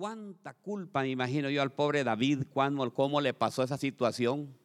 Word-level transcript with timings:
cuánta 0.00 0.54
culpa 0.54 1.02
me 1.02 1.10
imagino 1.10 1.50
yo 1.50 1.60
al 1.60 1.72
pobre 1.72 2.02
David, 2.02 2.44
cuando, 2.54 2.90
cómo 2.94 3.20
le 3.20 3.34
pasó 3.34 3.62
esa 3.62 3.76
situación, 3.76 4.56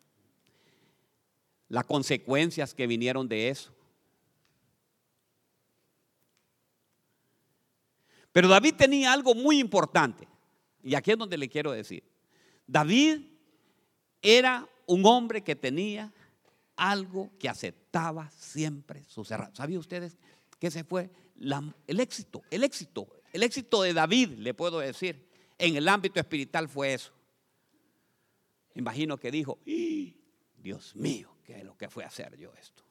las 1.68 1.84
consecuencias 1.84 2.74
que 2.74 2.88
vinieron 2.88 3.28
de 3.28 3.50
eso. 3.50 3.74
Pero 8.32 8.48
David 8.48 8.76
tenía 8.76 9.12
algo 9.12 9.36
muy 9.36 9.60
importante, 9.60 10.26
y 10.82 10.96
aquí 10.96 11.12
es 11.12 11.18
donde 11.18 11.38
le 11.38 11.50
quiero 11.50 11.74
decir. 11.74 12.02
David 12.66 13.20
era 14.22 14.66
un 14.86 15.06
hombre 15.06 15.44
que 15.44 15.58
tenía 15.58 16.14
algo 16.78 17.30
que 17.38 17.50
aceptaba 17.50 18.32
siempre 18.32 19.04
sus 19.04 19.30
errores. 19.32 19.58
¿Sabían 19.58 19.80
ustedes 19.80 20.18
que 20.58 20.68
ese 20.68 20.86
fue 20.86 21.10
el 21.88 22.00
éxito? 22.00 22.42
El 22.50 22.64
éxito, 22.64 23.10
el 23.34 23.44
éxito 23.44 23.82
de 23.82 23.94
David, 23.94 24.30
le 24.38 24.54
puedo 24.54 24.80
decir, 24.80 25.25
en 25.58 25.76
el 25.76 25.88
ámbito 25.88 26.20
espiritual 26.20 26.68
fue 26.68 26.94
eso. 26.94 27.12
Imagino 28.76 29.18
que 29.18 29.32
dijo, 29.32 29.60
Dios 30.58 30.96
mío, 30.96 31.36
¿qué 31.44 31.60
es 31.60 31.64
lo 31.64 31.78
que 31.78 31.90
fue 31.90 32.04
a 32.04 32.08
hacer 32.08 32.38
yo 32.38 32.54
esto? 32.56 32.84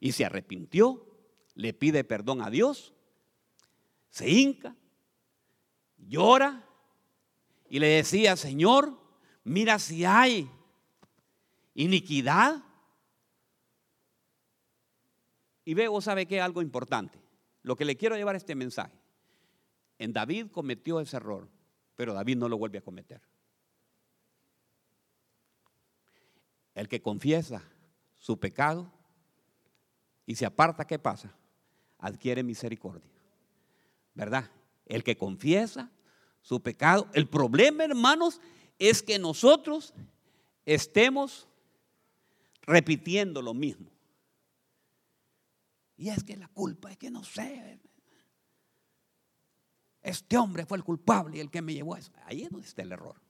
Y 0.00 0.12
se 0.12 0.24
arrepintió, 0.24 1.06
le 1.54 1.72
pide 1.72 2.04
perdón 2.04 2.42
a 2.42 2.50
Dios, 2.50 2.92
se 4.10 4.28
hinca, 4.28 4.76
llora 5.96 6.68
y 7.68 7.78
le 7.78 7.88
decía, 7.88 8.36
Señor, 8.36 8.98
mira 9.44 9.78
si 9.78 10.04
hay 10.04 10.50
iniquidad. 11.74 12.62
Y 15.64 15.74
veo, 15.74 16.00
¿sabe 16.00 16.26
qué? 16.26 16.40
Algo 16.40 16.62
importante. 16.62 17.18
Lo 17.62 17.76
que 17.76 17.84
le 17.84 17.96
quiero 17.96 18.16
llevar 18.16 18.36
este 18.36 18.54
mensaje. 18.54 18.97
En 19.98 20.12
David 20.12 20.46
cometió 20.52 21.00
ese 21.00 21.16
error, 21.16 21.48
pero 21.96 22.14
David 22.14 22.36
no 22.36 22.48
lo 22.48 22.56
vuelve 22.56 22.78
a 22.78 22.82
cometer. 22.82 23.20
El 26.74 26.88
que 26.88 27.02
confiesa 27.02 27.62
su 28.18 28.38
pecado 28.38 28.92
y 30.26 30.36
se 30.36 30.46
aparta, 30.46 30.86
¿qué 30.86 30.98
pasa? 30.98 31.34
Adquiere 31.98 32.42
misericordia. 32.42 33.10
¿Verdad? 34.14 34.50
El 34.86 35.02
que 35.02 35.16
confiesa 35.16 35.90
su 36.40 36.62
pecado. 36.62 37.08
El 37.14 37.28
problema, 37.28 37.84
hermanos, 37.84 38.40
es 38.78 39.02
que 39.02 39.18
nosotros 39.18 39.94
estemos 40.64 41.48
repitiendo 42.62 43.42
lo 43.42 43.54
mismo. 43.54 43.90
Y 45.96 46.10
es 46.10 46.22
que 46.22 46.36
la 46.36 46.48
culpa 46.48 46.92
es 46.92 46.96
que 46.96 47.10
no 47.10 47.24
sé. 47.24 47.80
Este 50.08 50.38
hombre 50.38 50.64
fue 50.64 50.78
el 50.78 50.84
culpable 50.84 51.36
y 51.36 51.40
el 51.40 51.50
que 51.50 51.60
me 51.60 51.74
llevó 51.74 51.94
a 51.94 51.98
eso. 51.98 52.10
Ahí 52.24 52.42
es 52.42 52.50
donde 52.50 52.66
está 52.66 52.80
el 52.80 52.92
error. 52.92 53.20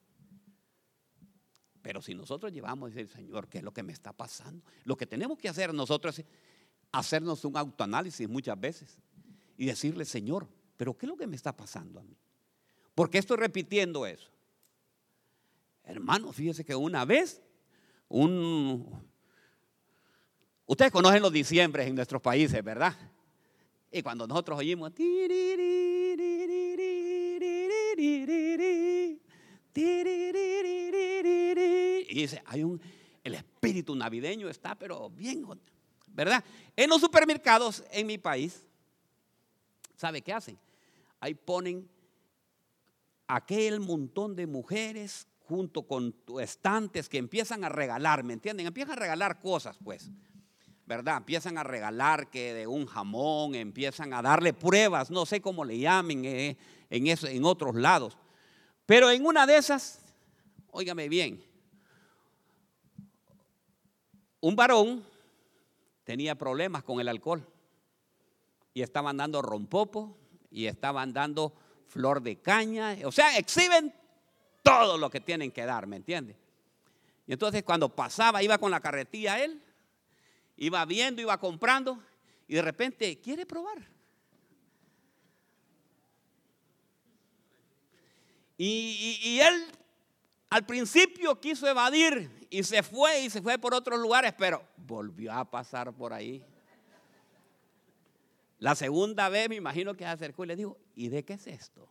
Pero 1.82 2.00
si 2.00 2.14
nosotros 2.14 2.52
llevamos 2.52 2.94
decir, 2.94 3.12
Señor, 3.12 3.48
¿qué 3.48 3.58
es 3.58 3.64
lo 3.64 3.72
que 3.72 3.82
me 3.82 3.92
está 3.92 4.12
pasando? 4.12 4.64
Lo 4.84 4.96
que 4.96 5.04
tenemos 5.04 5.38
que 5.38 5.48
hacer 5.48 5.74
nosotros 5.74 6.20
es 6.20 6.26
hacernos 6.92 7.44
un 7.44 7.56
autoanálisis 7.56 8.28
muchas 8.28 8.60
veces 8.60 8.96
y 9.56 9.66
decirle, 9.66 10.04
Señor, 10.04 10.48
¿pero 10.76 10.96
qué 10.96 11.06
es 11.06 11.10
lo 11.10 11.16
que 11.16 11.26
me 11.26 11.34
está 11.34 11.56
pasando 11.56 11.98
a 11.98 12.04
mí? 12.04 12.16
¿Por 12.94 13.10
qué 13.10 13.18
estoy 13.18 13.38
repitiendo 13.38 14.06
eso? 14.06 14.30
Hermano, 15.82 16.32
fíjese 16.32 16.64
que 16.64 16.76
una 16.76 17.04
vez 17.04 17.42
un, 18.08 19.02
Ustedes 20.64 20.92
conocen 20.92 21.22
los 21.22 21.32
diciembres 21.32 21.88
en 21.88 21.96
nuestros 21.96 22.22
países, 22.22 22.62
¿verdad? 22.62 22.94
Y 23.90 24.02
cuando 24.02 24.26
nosotros 24.26 24.58
oímos... 24.58 24.92
Y 32.10 32.14
dice, 32.14 32.42
hay 32.46 32.64
un... 32.64 32.80
El 33.24 33.34
espíritu 33.34 33.94
navideño 33.94 34.48
está, 34.48 34.74
pero 34.74 35.10
bien, 35.10 35.46
¿verdad? 36.06 36.42
En 36.74 36.88
los 36.88 37.00
supermercados 37.00 37.84
en 37.90 38.06
mi 38.06 38.16
país, 38.16 38.64
¿sabe 39.96 40.22
qué 40.22 40.32
hacen? 40.32 40.58
Ahí 41.20 41.34
ponen 41.34 41.88
aquel 43.26 43.80
montón 43.80 44.34
de 44.34 44.46
mujeres 44.46 45.26
junto 45.40 45.82
con 45.86 46.14
estantes 46.40 47.08
que 47.08 47.18
empiezan 47.18 47.64
a 47.64 47.68
regalar, 47.68 48.24
¿me 48.24 48.32
entienden? 48.34 48.66
Empiezan 48.66 48.92
a 48.92 49.00
regalar 49.00 49.40
cosas, 49.40 49.78
pues. 49.82 50.10
¿Verdad? 50.88 51.18
Empiezan 51.18 51.58
a 51.58 51.62
regalar 51.62 52.30
que 52.30 52.54
de 52.54 52.66
un 52.66 52.86
jamón, 52.86 53.54
empiezan 53.54 54.14
a 54.14 54.22
darle 54.22 54.54
pruebas, 54.54 55.10
no 55.10 55.26
sé 55.26 55.42
cómo 55.42 55.62
le 55.62 55.78
llamen 55.78 56.24
eh, 56.24 56.56
en, 56.88 57.06
en 57.06 57.44
otros 57.44 57.74
lados. 57.74 58.16
Pero 58.86 59.10
en 59.10 59.26
una 59.26 59.46
de 59.46 59.58
esas, 59.58 60.00
óigame 60.70 61.10
bien, 61.10 61.44
un 64.40 64.56
varón 64.56 65.04
tenía 66.04 66.34
problemas 66.36 66.82
con 66.84 67.00
el 67.00 67.08
alcohol 67.08 67.46
y 68.72 68.80
estaban 68.80 69.18
dando 69.18 69.42
rompopo 69.42 70.16
y 70.50 70.66
estaban 70.66 71.12
dando 71.12 71.52
flor 71.86 72.22
de 72.22 72.36
caña, 72.36 72.96
o 73.04 73.12
sea, 73.12 73.36
exhiben 73.36 73.92
todo 74.62 74.96
lo 74.96 75.10
que 75.10 75.20
tienen 75.20 75.50
que 75.50 75.66
dar, 75.66 75.86
¿me 75.86 75.96
entiende? 75.96 76.34
Y 77.26 77.34
entonces 77.34 77.62
cuando 77.62 77.94
pasaba, 77.94 78.42
iba 78.42 78.56
con 78.56 78.70
la 78.70 78.80
carretilla 78.80 79.44
él, 79.44 79.62
iba 80.58 80.84
viendo, 80.84 81.22
iba 81.22 81.38
comprando 81.38 82.02
y 82.46 82.54
de 82.54 82.62
repente 82.62 83.18
quiere 83.20 83.46
probar. 83.46 83.88
Y, 88.60 89.38
él 89.40 89.66
al 90.50 90.66
principio 90.66 91.38
quiso 91.38 91.68
evadir 91.68 92.28
y 92.50 92.64
se 92.64 92.82
fue 92.82 93.20
y 93.20 93.30
se 93.30 93.40
fue 93.40 93.56
por 93.56 93.72
otros 93.72 94.00
lugares, 94.00 94.34
pero 94.36 94.66
volvió 94.76 95.32
a 95.32 95.48
pasar 95.48 95.92
por 95.92 96.12
ahí. 96.12 96.44
La 98.58 98.74
segunda 98.74 99.28
vez 99.28 99.48
me 99.48 99.54
imagino 99.54 99.94
que 99.94 100.02
se 100.02 100.10
acercó 100.10 100.42
y 100.42 100.48
le 100.48 100.56
dijo, 100.56 100.76
¿y 100.96 101.08
de 101.08 101.24
qué 101.24 101.34
es 101.34 101.46
esto? 101.46 101.88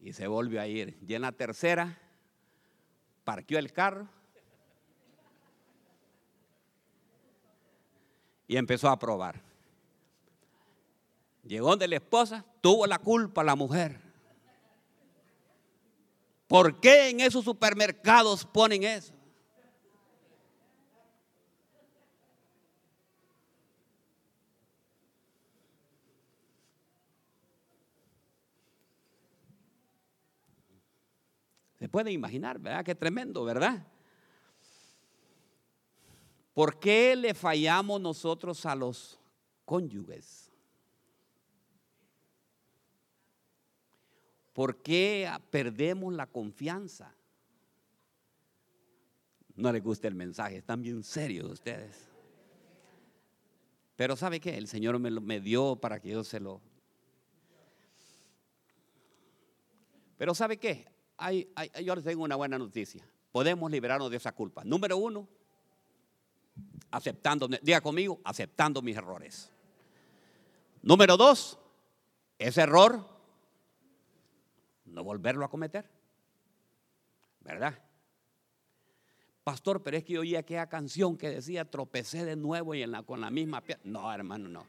Y 0.00 0.14
se 0.14 0.26
volvió 0.26 0.62
a 0.62 0.66
ir. 0.66 0.98
Y 1.06 1.12
en 1.12 1.20
la 1.20 1.32
tercera, 1.32 1.98
parqueó 3.24 3.58
el 3.58 3.70
carro 3.70 4.08
y 8.48 8.56
empezó 8.56 8.88
a 8.88 8.98
probar. 8.98 9.40
Llegó 11.44 11.68
donde 11.70 11.86
la 11.86 11.96
esposa, 11.96 12.44
tuvo 12.60 12.86
la 12.86 12.98
culpa 12.98 13.44
la 13.44 13.54
mujer. 13.54 14.00
¿Por 16.48 16.80
qué 16.80 17.10
en 17.10 17.20
esos 17.20 17.44
supermercados 17.44 18.46
ponen 18.46 18.82
eso? 18.82 19.14
Se 31.78 31.88
puede 31.88 32.10
imaginar, 32.10 32.58
¿verdad? 32.58 32.84
Qué 32.84 32.94
tremendo, 32.94 33.44
¿verdad? 33.44 33.86
¿Por 36.58 36.80
qué 36.80 37.14
le 37.14 37.34
fallamos 37.34 38.00
nosotros 38.00 38.66
a 38.66 38.74
los 38.74 39.16
cónyuges? 39.64 40.50
¿Por 44.52 44.82
qué 44.82 45.30
perdemos 45.52 46.12
la 46.12 46.26
confianza? 46.26 47.14
No 49.54 49.70
les 49.70 49.84
gusta 49.84 50.08
el 50.08 50.16
mensaje, 50.16 50.56
están 50.56 50.82
bien 50.82 51.04
serios 51.04 51.48
ustedes. 51.48 52.08
Pero 53.94 54.16
¿sabe 54.16 54.40
qué? 54.40 54.58
El 54.58 54.66
Señor 54.66 54.98
me, 54.98 55.12
lo, 55.12 55.20
dio 55.20 55.76
para 55.76 56.00
que 56.00 56.08
yo 56.08 56.24
se 56.24 56.40
lo... 56.40 56.60
Pero 60.16 60.34
¿sabe 60.34 60.56
qué? 60.56 60.88
Yo 61.84 61.94
les 61.94 62.04
tengo 62.04 62.24
una 62.24 62.34
buena 62.34 62.58
noticia. 62.58 63.08
Podemos 63.30 63.70
liberarnos 63.70 64.10
de 64.10 64.16
esa 64.16 64.32
culpa. 64.32 64.64
Número 64.64 64.96
uno, 64.96 65.28
aceptando, 66.90 67.48
diga 67.62 67.80
conmigo, 67.80 68.20
aceptando 68.24 68.82
mis 68.82 68.96
errores. 68.96 69.50
Número 70.82 71.16
dos, 71.16 71.58
ese 72.38 72.62
error, 72.62 73.06
no 74.86 75.04
volverlo 75.04 75.44
a 75.44 75.50
cometer. 75.50 75.88
¿Verdad? 77.40 77.78
Pastor, 79.44 79.82
pero 79.82 79.96
es 79.96 80.04
que 80.04 80.14
yo 80.14 80.20
oí 80.20 80.36
aquella 80.36 80.68
canción 80.68 81.16
que 81.16 81.30
decía 81.30 81.64
tropecé 81.64 82.24
de 82.24 82.36
nuevo 82.36 82.74
y 82.74 82.82
en 82.82 82.90
la, 82.90 83.02
con 83.02 83.20
la 83.20 83.30
misma 83.30 83.62
piedra. 83.62 83.80
No, 83.84 84.12
hermano, 84.12 84.48
no. 84.48 84.66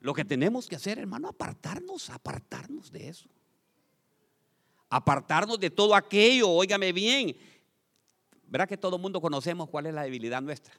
Lo 0.00 0.12
que 0.12 0.24
tenemos 0.24 0.66
que 0.66 0.76
hacer, 0.76 0.98
hermano, 0.98 1.28
apartarnos, 1.28 2.10
apartarnos 2.10 2.92
de 2.92 3.08
eso 3.08 3.33
apartarnos 4.96 5.58
de 5.58 5.70
todo 5.70 5.94
aquello, 5.94 6.50
óigame 6.50 6.92
bien, 6.92 7.36
¿Verdad 8.54 8.68
que 8.68 8.76
todo 8.76 8.94
el 8.94 9.02
mundo 9.02 9.20
conocemos 9.20 9.68
cuál 9.68 9.86
es 9.86 9.94
la 9.94 10.04
debilidad 10.04 10.40
nuestra? 10.40 10.72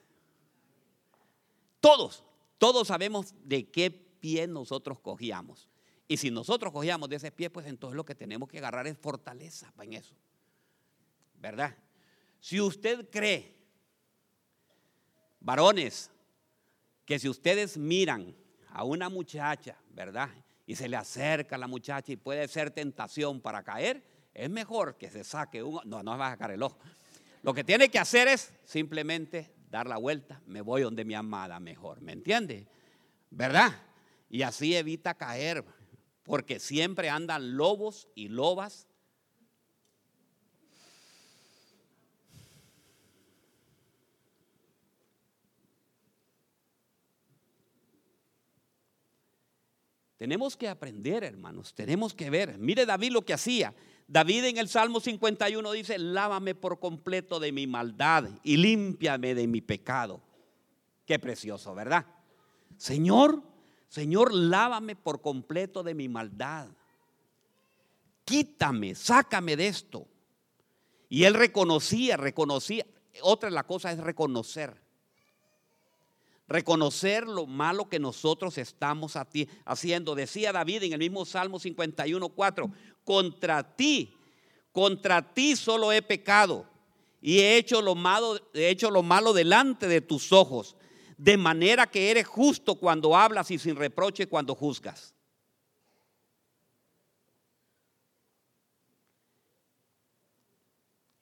Todos, 1.82 2.24
todos 2.58 2.88
sabemos 2.88 3.36
de 3.44 3.70
qué 3.70 3.92
pie 3.92 4.48
nosotros 4.48 4.98
cogíamos. 5.02 5.68
Y 6.08 6.16
si 6.16 6.32
nosotros 6.32 6.72
cogíamos 6.72 7.10
de 7.10 7.18
ese 7.18 7.34
pie, 7.34 7.50
pues 7.50 7.66
entonces 7.66 7.98
lo 7.98 8.06
que 8.06 8.16
tenemos 8.16 8.48
que 8.48 8.60
agarrar 8.60 8.88
es 8.88 8.98
fortaleza 8.98 9.74
en 9.82 9.92
eso. 9.92 10.16
¿Verdad? 11.38 11.76
Si 12.40 12.62
usted 12.62 13.10
cree, 13.10 13.54
varones, 15.42 16.10
que 17.04 17.20
si 17.20 17.28
ustedes 17.28 17.78
miran 17.78 18.34
a 18.70 18.86
una 18.86 19.10
muchacha, 19.10 19.78
¿verdad? 19.90 20.30
Y 20.66 20.76
se 20.76 20.90
le 20.90 20.98
acerca 20.98 21.56
a 21.56 21.60
la 21.60 21.68
muchacha 21.68 22.12
y 22.12 22.16
puede 22.18 22.48
ser 22.48 22.72
tentación 22.72 23.42
para 23.42 23.64
caer, 23.64 24.04
es 24.34 24.50
mejor 24.50 24.98
que 24.98 25.10
se 25.10 25.24
saque 25.24 25.64
un... 25.64 25.80
No, 25.86 26.04
no 26.04 26.18
va 26.18 26.28
a 26.28 26.32
sacar 26.32 26.52
el 26.52 26.64
ojo. 26.64 26.78
Lo 27.44 27.54
que 27.54 27.64
tiene 27.64 27.90
que 27.90 28.00
hacer 28.00 28.28
es 28.28 28.54
simplemente 28.64 29.54
dar 29.70 29.88
la 29.88 29.98
vuelta, 29.98 30.42
me 30.46 30.62
voy 30.62 30.82
donde 30.82 31.06
mi 31.06 31.14
amada 31.14 31.60
mejor, 31.60 32.02
¿me 32.02 32.14
entiende? 32.14 32.68
¿Verdad? 33.30 33.72
Y 34.30 34.42
así 34.42 34.76
evita 34.76 35.14
caer, 35.14 35.64
porque 36.24 36.60
siempre 36.60 37.10
andan 37.10 37.56
lobos 37.56 38.08
y 38.16 38.30
lobas 38.30 38.88
Tenemos 50.18 50.56
que 50.56 50.70
aprender, 50.70 51.24
hermanos, 51.24 51.74
tenemos 51.74 52.14
que 52.14 52.30
ver. 52.30 52.58
Mire 52.58 52.86
David 52.86 53.12
lo 53.12 53.24
que 53.24 53.34
hacía. 53.34 53.74
David 54.08 54.46
en 54.46 54.58
el 54.58 54.70
Salmo 54.70 55.00
51 55.00 55.72
dice, 55.72 55.98
lávame 55.98 56.56
por 56.56 56.80
completo 56.80 57.40
de 57.40 57.52
mi 57.52 57.68
maldad 57.68 58.30
y 58.44 58.58
límpiame 58.58 59.36
de 59.36 59.48
mi 59.48 59.62
pecado. 59.62 60.22
Qué 61.06 61.20
precioso, 61.20 61.76
¿verdad? 61.76 62.06
Señor, 62.78 63.44
Señor, 63.90 64.34
lávame 64.34 64.96
por 64.96 65.22
completo 65.22 65.84
de 65.84 65.94
mi 65.94 66.08
maldad. 66.08 66.68
Quítame, 68.24 68.96
sácame 68.96 69.56
de 69.56 69.68
esto. 69.68 70.08
Y 71.10 71.24
él 71.26 71.34
reconocía, 71.34 72.18
reconocía. 72.18 72.86
Otra 73.22 73.50
la 73.50 73.64
cosa 73.64 73.92
es 73.92 74.00
reconocer 74.00 74.85
reconocer 76.48 77.28
lo 77.28 77.48
malo 77.48 77.90
que 77.90 78.00
nosotros 78.00 78.58
estamos 78.58 79.16
haciendo. 79.66 80.16
Decía 80.16 80.52
David 80.52 80.84
en 80.84 80.94
el 80.94 81.00
mismo 81.00 81.26
Salmo 81.26 81.60
51, 81.60 82.30
4, 82.30 82.72
contra 83.04 83.76
ti, 83.76 84.14
contra 84.72 85.34
ti 85.34 85.56
solo 85.56 85.92
he 85.92 86.02
pecado 86.02 86.66
y 87.22 87.40
he 87.40 87.58
hecho 87.58 87.82
lo 87.82 87.96
malo, 87.96 88.40
he 88.54 88.70
hecho 88.70 88.92
lo 88.92 89.02
malo 89.02 89.34
delante 89.34 89.88
de 89.88 90.02
tus 90.02 90.32
ojos, 90.32 90.76
de 91.18 91.38
manera 91.38 91.88
que 91.88 92.12
eres 92.12 92.28
justo 92.28 92.76
cuando 92.76 93.16
hablas 93.16 93.50
y 93.50 93.58
sin 93.58 93.76
reproche 93.76 94.28
cuando 94.28 94.54
juzgas. 94.54 95.14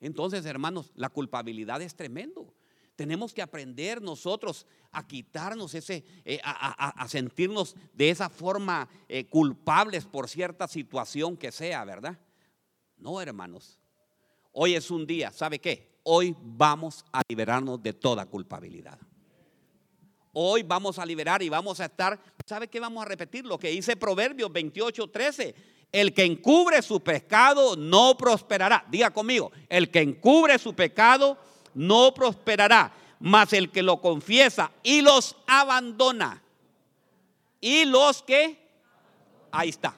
Entonces, 0.00 0.44
hermanos, 0.44 0.92
la 0.96 1.08
culpabilidad 1.08 1.80
es 1.80 1.96
tremendo. 1.96 2.52
Tenemos 2.96 3.34
que 3.34 3.42
aprender 3.42 4.00
nosotros 4.00 4.66
a 4.92 5.06
quitarnos 5.06 5.74
ese, 5.74 6.04
eh, 6.24 6.40
a, 6.44 7.06
sentirnos 7.08 7.74
de 7.92 8.10
esa 8.10 8.28
forma 8.28 8.88
eh, 9.08 9.26
culpables 9.26 10.04
por 10.04 10.28
cierta 10.28 10.68
situación 10.68 11.36
que 11.36 11.50
sea, 11.50 11.84
¿verdad? 11.84 12.18
No, 12.96 13.20
hermanos. 13.20 13.80
Hoy 14.52 14.74
es 14.74 14.90
un 14.92 15.04
día, 15.06 15.32
¿sabe 15.32 15.58
qué? 15.58 15.98
Hoy 16.04 16.36
vamos 16.40 17.04
a 17.12 17.22
liberarnos 17.28 17.82
de 17.82 17.92
toda 17.92 18.26
culpabilidad. 18.26 18.98
Hoy 20.32 20.62
vamos 20.62 20.98
a 20.98 21.06
liberar 21.06 21.42
y 21.42 21.48
vamos 21.48 21.80
a 21.80 21.86
estar, 21.86 22.20
¿sabe 22.46 22.68
qué? 22.68 22.78
Vamos 22.78 23.04
a 23.04 23.08
repetir 23.08 23.44
lo 23.44 23.58
que 23.58 23.70
dice 23.70 23.96
Proverbios 23.96 24.52
28, 24.52 25.10
13. 25.10 25.54
El 25.90 26.12
que 26.12 26.24
encubre 26.24 26.82
su 26.82 27.00
pecado 27.00 27.76
no 27.76 28.16
prosperará. 28.16 28.84
Diga 28.90 29.10
conmigo, 29.10 29.50
el 29.68 29.90
que 29.90 30.00
encubre 30.00 30.58
su 30.58 30.74
pecado 30.74 31.36
no 31.36 31.53
prosperará, 32.14 32.92
mas 33.20 33.52
el 33.52 33.70
que 33.70 33.82
lo 33.82 34.00
confiesa 34.00 34.70
y 34.82 35.02
los 35.02 35.36
abandona. 35.46 36.42
Y 37.60 37.84
los 37.84 38.22
que, 38.22 38.58
ahí 39.50 39.70
está, 39.70 39.96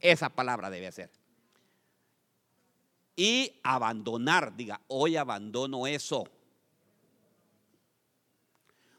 esa 0.00 0.28
palabra 0.28 0.70
debe 0.70 0.90
ser. 0.92 1.10
Y 3.14 3.60
abandonar, 3.62 4.56
diga, 4.56 4.80
hoy 4.88 5.16
abandono 5.16 5.86
eso. 5.86 6.24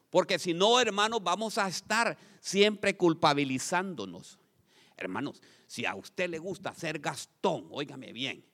Porque 0.10 0.38
si 0.38 0.54
no, 0.54 0.80
hermanos, 0.80 1.24
vamos 1.24 1.58
a 1.58 1.68
estar 1.68 2.16
siempre 2.40 2.96
culpabilizándonos. 2.96 4.38
Hermanos, 4.96 5.42
si 5.66 5.88
a 5.88 5.96
usted 5.96 6.30
le 6.30 6.38
gusta 6.38 6.75
ser 6.75 7.00
gastón, 7.00 7.68
óigame 7.72 8.14
bien, 8.14 8.46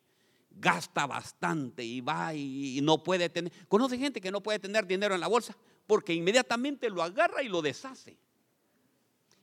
gasta 0.59 1.07
bastante 1.07 1.83
y 1.83 2.01
va 2.01 2.33
y, 2.33 2.79
no 2.81 3.03
puede 3.03 3.29
tener. 3.29 3.51
Conoce 3.67 3.97
gente 3.97 4.21
que 4.21 4.31
no 4.31 4.41
puede 4.41 4.59
tener 4.59 4.85
dinero 4.85 5.15
en 5.15 5.21
la 5.21 5.27
bolsa 5.27 5.55
porque 5.87 6.13
inmediatamente 6.13 6.89
lo 6.89 7.01
agarra 7.01 7.41
y 7.41 7.49
lo 7.49 7.61
deshace. 7.61 8.17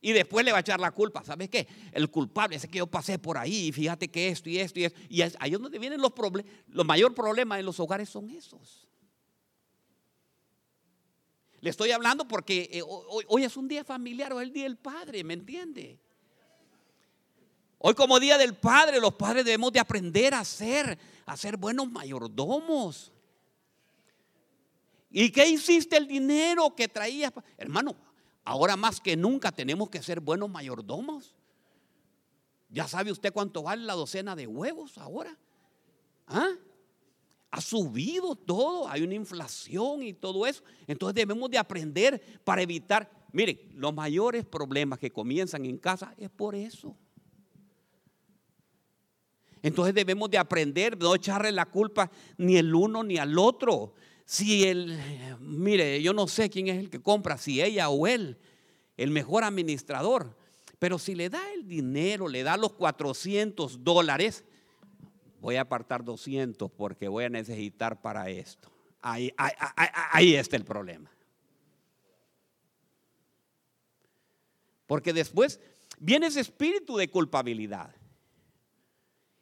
Y 0.00 0.12
después 0.12 0.44
le 0.44 0.52
va 0.52 0.58
a 0.58 0.60
echar 0.60 0.78
la 0.78 0.92
culpa. 0.92 1.24
¿Sabes 1.24 1.48
qué? 1.48 1.66
El 1.90 2.10
culpable 2.10 2.56
es 2.56 2.66
que 2.66 2.78
yo 2.78 2.86
pasé 2.86 3.18
por 3.18 3.38
ahí 3.38 3.68
y 3.68 3.72
fíjate 3.72 4.08
que 4.08 4.28
esto 4.28 4.48
y 4.48 4.58
esto 4.58 4.78
y 4.78 4.84
esto. 4.84 5.00
Y 5.08 5.22
ahí 5.22 5.52
es 5.52 5.58
donde 5.58 5.78
vienen 5.78 6.00
los 6.00 6.12
problemas. 6.12 6.52
Los 6.68 6.86
mayor 6.86 7.14
problemas 7.14 7.58
en 7.58 7.66
los 7.66 7.80
hogares 7.80 8.08
son 8.08 8.30
esos. 8.30 8.86
Le 11.60 11.70
estoy 11.70 11.90
hablando 11.90 12.28
porque 12.28 12.68
eh, 12.70 12.82
hoy, 12.86 13.24
hoy, 13.28 13.44
es 13.44 13.56
un 13.56 13.66
día 13.66 13.82
familiar 13.82 14.32
o 14.32 14.40
es 14.40 14.46
el 14.46 14.52
día 14.52 14.64
del 14.64 14.76
padre, 14.76 15.24
¿me 15.24 15.34
entiende? 15.34 15.98
Hoy 17.88 17.94
como 17.94 18.18
Día 18.18 18.36
del 18.36 18.56
Padre, 18.56 18.98
los 18.98 19.14
padres 19.14 19.44
debemos 19.44 19.72
de 19.72 19.78
aprender 19.78 20.34
a 20.34 20.44
ser, 20.44 20.98
a 21.24 21.36
ser 21.36 21.56
buenos 21.56 21.88
mayordomos. 21.88 23.12
¿Y 25.08 25.30
qué 25.30 25.46
hiciste 25.48 25.96
el 25.96 26.08
dinero 26.08 26.74
que 26.74 26.88
traías? 26.88 27.32
Hermano, 27.56 27.94
ahora 28.44 28.76
más 28.76 29.00
que 29.00 29.16
nunca 29.16 29.52
tenemos 29.52 29.88
que 29.88 30.02
ser 30.02 30.18
buenos 30.18 30.50
mayordomos. 30.50 31.36
Ya 32.70 32.88
sabe 32.88 33.12
usted 33.12 33.32
cuánto 33.32 33.62
vale 33.62 33.84
la 33.84 33.94
docena 33.94 34.34
de 34.34 34.48
huevos 34.48 34.98
ahora. 34.98 35.38
¿Ah? 36.26 36.54
Ha 37.52 37.60
subido 37.60 38.34
todo, 38.34 38.88
hay 38.88 39.02
una 39.02 39.14
inflación 39.14 40.02
y 40.02 40.12
todo 40.12 40.44
eso. 40.48 40.64
Entonces 40.88 41.14
debemos 41.14 41.48
de 41.52 41.58
aprender 41.58 42.40
para 42.42 42.62
evitar, 42.62 43.08
miren, 43.30 43.60
los 43.74 43.94
mayores 43.94 44.44
problemas 44.44 44.98
que 44.98 45.12
comienzan 45.12 45.64
en 45.64 45.78
casa 45.78 46.12
es 46.18 46.30
por 46.30 46.56
eso. 46.56 46.96
Entonces 49.66 49.96
debemos 49.96 50.30
de 50.30 50.38
aprender, 50.38 50.96
no 50.96 51.12
echarle 51.12 51.50
la 51.50 51.66
culpa 51.66 52.08
ni 52.38 52.56
el 52.56 52.72
uno 52.72 53.02
ni 53.02 53.18
al 53.18 53.36
otro. 53.36 53.94
Si 54.24 54.62
el, 54.62 54.96
mire, 55.40 56.00
yo 56.00 56.12
no 56.12 56.28
sé 56.28 56.48
quién 56.48 56.68
es 56.68 56.78
el 56.78 56.88
que 56.88 57.02
compra, 57.02 57.36
si 57.36 57.60
ella 57.60 57.88
o 57.88 58.06
él, 58.06 58.38
el 58.96 59.10
mejor 59.10 59.42
administrador. 59.42 60.36
Pero 60.78 61.00
si 61.00 61.16
le 61.16 61.30
da 61.30 61.42
el 61.52 61.66
dinero, 61.66 62.28
le 62.28 62.44
da 62.44 62.56
los 62.56 62.74
400 62.74 63.82
dólares, 63.82 64.44
voy 65.40 65.56
a 65.56 65.62
apartar 65.62 66.04
200 66.04 66.70
porque 66.70 67.08
voy 67.08 67.24
a 67.24 67.28
necesitar 67.28 68.00
para 68.00 68.30
esto. 68.30 68.70
Ahí 69.02 69.34
está 70.36 70.56
el 70.56 70.64
problema. 70.64 71.10
Porque 74.86 75.12
después 75.12 75.58
viene 75.98 76.28
ese 76.28 76.38
espíritu 76.38 76.96
de 76.96 77.10
culpabilidad 77.10 77.92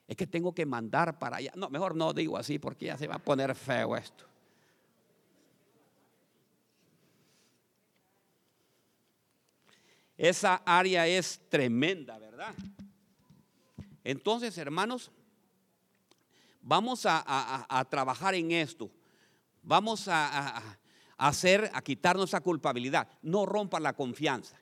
es 0.07 0.17
que 0.17 0.27
tengo 0.27 0.55
que 0.55 0.67
mandar 0.67 1.19
para 1.19 1.39
allá. 1.39 1.53
No, 1.57 1.71
mejor 1.71 1.95
no 1.95 2.13
digo 2.13 2.37
así 2.37 2.59
porque 2.59 2.87
ya 2.87 2.99
se 2.99 3.07
va 3.07 3.17
a 3.17 3.19
poner 3.19 3.55
feo 3.55 3.97
esto. 3.97 4.27
Esa 10.17 10.63
área 10.65 11.07
es 11.07 11.41
tremenda, 11.49 12.19
¿verdad? 12.19 12.55
Entonces, 14.05 14.57
hermanos, 14.59 15.11
vamos 16.61 17.05
a, 17.07 17.87
trabajar 17.91 18.35
en 18.35 18.53
esto. 18.53 18.91
Vamos 19.63 20.07
a, 20.07 20.63
hacer, 21.17 21.71
a 21.73 21.83
quitarnos 21.83 22.31
esa 22.31 22.41
culpabilidad. 22.41 23.09
No 23.23 23.47
rompa 23.47 23.81
la 23.81 23.95
confianza. 23.95 24.57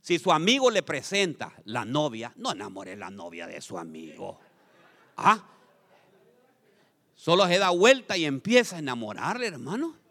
Si 0.00 0.18
su 0.18 0.32
amigo 0.32 0.70
le 0.70 0.82
presenta 0.82 1.52
la 1.64 1.84
novia, 1.84 2.32
no 2.36 2.52
enamore 2.52 2.96
la 2.96 3.10
novia 3.10 3.46
de 3.46 3.60
su 3.60 3.78
amigo. 3.78 4.40
Ah, 5.16 5.44
solo 7.14 7.46
se 7.46 7.58
da 7.58 7.70
vuelta 7.70 8.16
y 8.16 8.24
empieza 8.24 8.76
a 8.76 8.78
enamorarle, 8.80 9.46
hermano. 9.46 10.02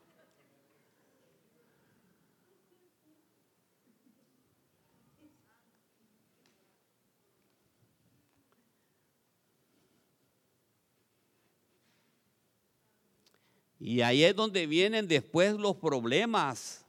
Y 13.83 14.01
ahí 14.01 14.23
es 14.23 14.35
donde 14.35 14.67
vienen 14.67 15.07
después 15.07 15.55
los 15.55 15.75
problemas. 15.75 16.80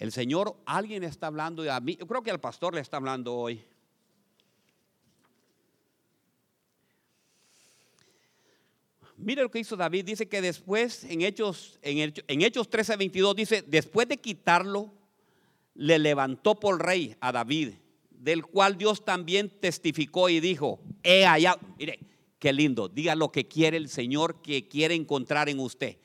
El 0.00 0.12
Señor, 0.12 0.56
alguien 0.64 1.04
está 1.04 1.26
hablando 1.26 1.70
a 1.70 1.78
mí, 1.78 1.94
yo 1.94 2.06
creo 2.06 2.22
que 2.22 2.30
el 2.30 2.40
pastor 2.40 2.74
le 2.74 2.80
está 2.80 2.96
hablando 2.96 3.34
hoy. 3.34 3.62
Mire 9.18 9.42
lo 9.42 9.50
que 9.50 9.58
hizo 9.58 9.76
David, 9.76 10.06
dice 10.06 10.26
que 10.26 10.40
después 10.40 11.04
en 11.04 11.20
Hechos, 11.20 11.78
en, 11.82 12.14
en 12.26 12.40
Hechos 12.40 12.70
13, 12.70 12.96
22 12.96 13.36
dice, 13.36 13.62
después 13.66 14.08
de 14.08 14.16
quitarlo, 14.16 14.90
le 15.74 15.98
levantó 15.98 16.54
por 16.58 16.82
rey 16.82 17.14
a 17.20 17.30
David, 17.30 17.74
del 18.08 18.46
cual 18.46 18.78
Dios 18.78 19.04
también 19.04 19.50
testificó 19.60 20.30
y 20.30 20.40
dijo, 20.40 20.80
he 21.02 21.26
allá, 21.26 21.58
mire, 21.78 22.00
qué 22.38 22.54
lindo, 22.54 22.88
diga 22.88 23.14
lo 23.14 23.30
que 23.30 23.46
quiere 23.46 23.76
el 23.76 23.90
Señor 23.90 24.40
que 24.40 24.66
quiere 24.66 24.94
encontrar 24.94 25.50
en 25.50 25.60
usted. 25.60 25.98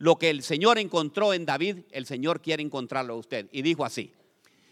Lo 0.00 0.16
que 0.16 0.30
el 0.30 0.42
Señor 0.42 0.78
encontró 0.78 1.34
en 1.34 1.44
David, 1.44 1.80
el 1.90 2.06
Señor 2.06 2.40
quiere 2.40 2.62
encontrarlo 2.62 3.12
en 3.12 3.20
usted. 3.20 3.48
Y 3.52 3.60
dijo 3.60 3.84
así, 3.84 4.12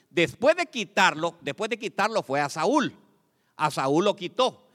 después 0.08 0.56
de 0.56 0.64
quitarlo, 0.66 1.36
después 1.42 1.68
de 1.68 1.78
quitarlo 1.78 2.22
fue 2.22 2.40
a 2.40 2.48
Saúl, 2.48 2.94
a 3.54 3.70
Saúl 3.70 4.06
lo 4.06 4.16
quitó, 4.16 4.66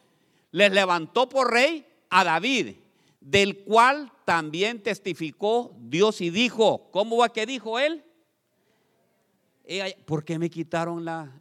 les 0.51 0.71
levantó 0.71 1.27
por 1.27 1.51
rey 1.51 1.85
a 2.11 2.23
David 2.23 2.75
del 3.19 3.63
cual 3.63 4.11
también 4.25 4.83
testificó 4.83 5.73
Dios 5.79 6.21
y 6.21 6.29
dijo, 6.29 6.89
¿cómo 6.91 7.17
va 7.17 7.29
que 7.29 7.45
dijo 7.45 7.79
él? 7.79 8.03
¿Por 10.05 10.25
qué 10.25 10.37
me 10.37 10.49
quitaron 10.49 11.05
la? 11.05 11.31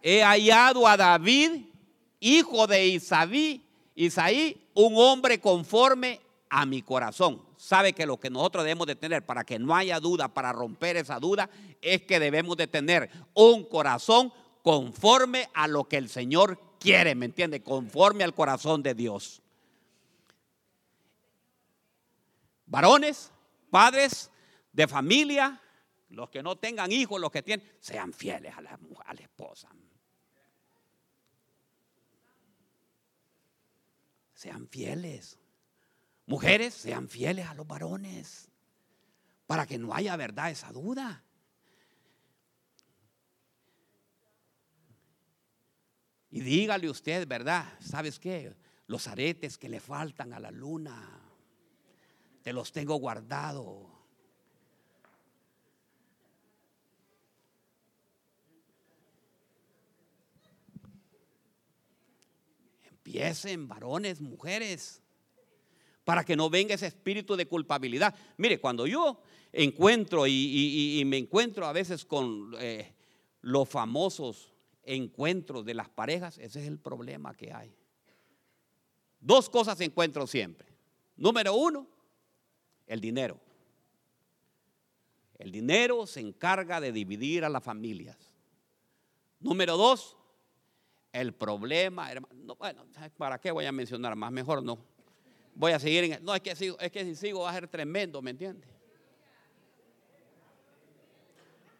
He 0.00 0.22
hallado 0.22 0.86
a 0.86 0.96
David, 0.96 1.66
hijo 2.20 2.66
de 2.66 2.86
Isaí, 2.86 3.66
Isaí, 3.94 4.68
un 4.74 4.94
hombre 4.96 5.40
conforme 5.40 6.20
a 6.48 6.64
mi 6.64 6.80
corazón. 6.80 7.42
Sabe 7.62 7.92
que 7.92 8.06
lo 8.06 8.18
que 8.18 8.28
nosotros 8.28 8.64
debemos 8.64 8.88
de 8.88 8.96
tener 8.96 9.24
para 9.24 9.44
que 9.44 9.56
no 9.56 9.76
haya 9.76 10.00
duda, 10.00 10.26
para 10.26 10.52
romper 10.52 10.96
esa 10.96 11.20
duda, 11.20 11.48
es 11.80 12.02
que 12.02 12.18
debemos 12.18 12.56
de 12.56 12.66
tener 12.66 13.08
un 13.34 13.62
corazón 13.62 14.32
conforme 14.64 15.48
a 15.54 15.68
lo 15.68 15.84
que 15.84 15.96
el 15.96 16.08
Señor 16.08 16.58
quiere, 16.80 17.14
¿me 17.14 17.26
entiende? 17.26 17.62
Conforme 17.62 18.24
al 18.24 18.34
corazón 18.34 18.82
de 18.82 18.94
Dios. 18.94 19.42
Varones, 22.66 23.30
padres 23.70 24.32
de 24.72 24.88
familia, 24.88 25.62
los 26.08 26.30
que 26.30 26.42
no 26.42 26.56
tengan 26.56 26.90
hijos, 26.90 27.20
los 27.20 27.30
que 27.30 27.44
tienen, 27.44 27.64
sean 27.78 28.12
fieles 28.12 28.56
a 28.56 28.60
la, 28.60 28.76
a 29.06 29.14
la 29.14 29.20
esposa. 29.20 29.68
Sean 34.34 34.66
fieles. 34.66 35.38
Mujeres, 36.32 36.72
sean 36.72 37.10
fieles 37.10 37.46
a 37.46 37.52
los 37.52 37.66
varones. 37.66 38.48
Para 39.46 39.66
que 39.66 39.76
no 39.76 39.92
haya 39.92 40.16
verdad 40.16 40.50
esa 40.50 40.72
duda. 40.72 41.22
Y 46.30 46.40
dígale 46.40 46.88
usted, 46.88 47.28
¿verdad? 47.28 47.66
¿Sabes 47.80 48.18
qué? 48.18 48.56
Los 48.86 49.08
aretes 49.08 49.58
que 49.58 49.68
le 49.68 49.78
faltan 49.78 50.32
a 50.32 50.40
la 50.40 50.50
luna 50.50 51.20
te 52.40 52.54
los 52.54 52.72
tengo 52.72 52.96
guardado. 52.96 53.90
Empiecen, 62.84 63.68
varones, 63.68 64.22
mujeres, 64.22 65.02
para 66.12 66.24
que 66.24 66.36
no 66.36 66.50
venga 66.50 66.74
ese 66.74 66.88
espíritu 66.88 67.36
de 67.36 67.46
culpabilidad. 67.46 68.14
Mire, 68.36 68.60
cuando 68.60 68.86
yo 68.86 69.22
encuentro 69.50 70.26
y, 70.26 71.02
me 71.06 71.16
encuentro 71.16 71.64
a 71.64 71.72
veces 71.72 72.04
con 72.04 72.54
eh, 72.58 72.92
los 73.40 73.66
famosos 73.66 74.52
encuentros 74.82 75.64
de 75.64 75.72
las 75.72 75.88
parejas, 75.88 76.36
ese 76.36 76.60
es 76.60 76.68
el 76.68 76.78
problema 76.78 77.34
que 77.34 77.50
hay. 77.50 77.74
Dos 79.20 79.48
cosas 79.48 79.80
encuentro 79.80 80.26
siempre. 80.26 80.68
Número 81.16 81.54
uno, 81.54 81.88
el 82.86 83.00
dinero. 83.00 83.40
El 85.38 85.50
dinero 85.50 86.06
se 86.06 86.20
encarga 86.20 86.78
de 86.78 86.92
dividir 86.92 87.42
a 87.42 87.48
las 87.48 87.64
familias. 87.64 88.18
Número 89.40 89.78
dos, 89.78 90.18
el 91.10 91.32
problema, 91.32 92.10
bueno, 92.58 92.84
¿para 93.16 93.40
qué 93.40 93.50
voy 93.50 93.64
a 93.64 93.72
mencionar 93.72 94.14
más? 94.14 94.30
Mejor 94.30 94.62
no. 94.62 94.91
Voy 95.54 95.72
a 95.72 95.78
seguir 95.78 96.04
en... 96.04 96.24
No, 96.24 96.34
es 96.34 96.40
que, 96.40 96.50
es 96.50 96.92
que 96.92 97.04
si 97.04 97.14
sigo 97.14 97.42
va 97.42 97.50
a 97.50 97.54
ser 97.54 97.68
tremendo, 97.68 98.22
¿me 98.22 98.30
entiendes? 98.30 98.68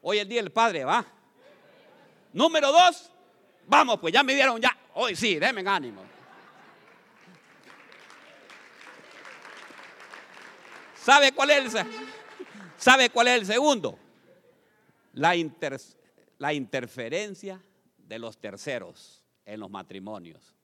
Hoy 0.03 0.19
el 0.19 0.29
día 0.29 0.43
del 0.43 0.53
Padre, 0.53 0.85
¿va? 0.85 1.07
Número 2.33 2.73
dos, 2.73 3.11
vamos, 3.67 3.99
pues 4.01 4.13
ya 4.13 4.23
me 4.23 4.35
dieron 4.35 4.61
ya. 4.61 4.77
Hoy 4.95 5.15
sí, 5.15 5.39
denme 5.39 5.63
ánimo. 5.69 6.03
¿Sabe 10.97 11.33
cuál 11.33 11.51
es 11.51 11.75
el, 11.75 11.87
¿sabe 12.77 13.11
cuál 13.11 13.29
es 13.29 13.41
el 13.41 13.47
segundo? 13.47 13.99
La, 15.15 15.35
la 16.39 16.53
interferencia 16.53 17.61
de 17.99 18.19
los 18.19 18.39
terceros 18.39 19.25
en 19.45 19.61
los 19.61 19.71
matrimonios. 19.71 20.55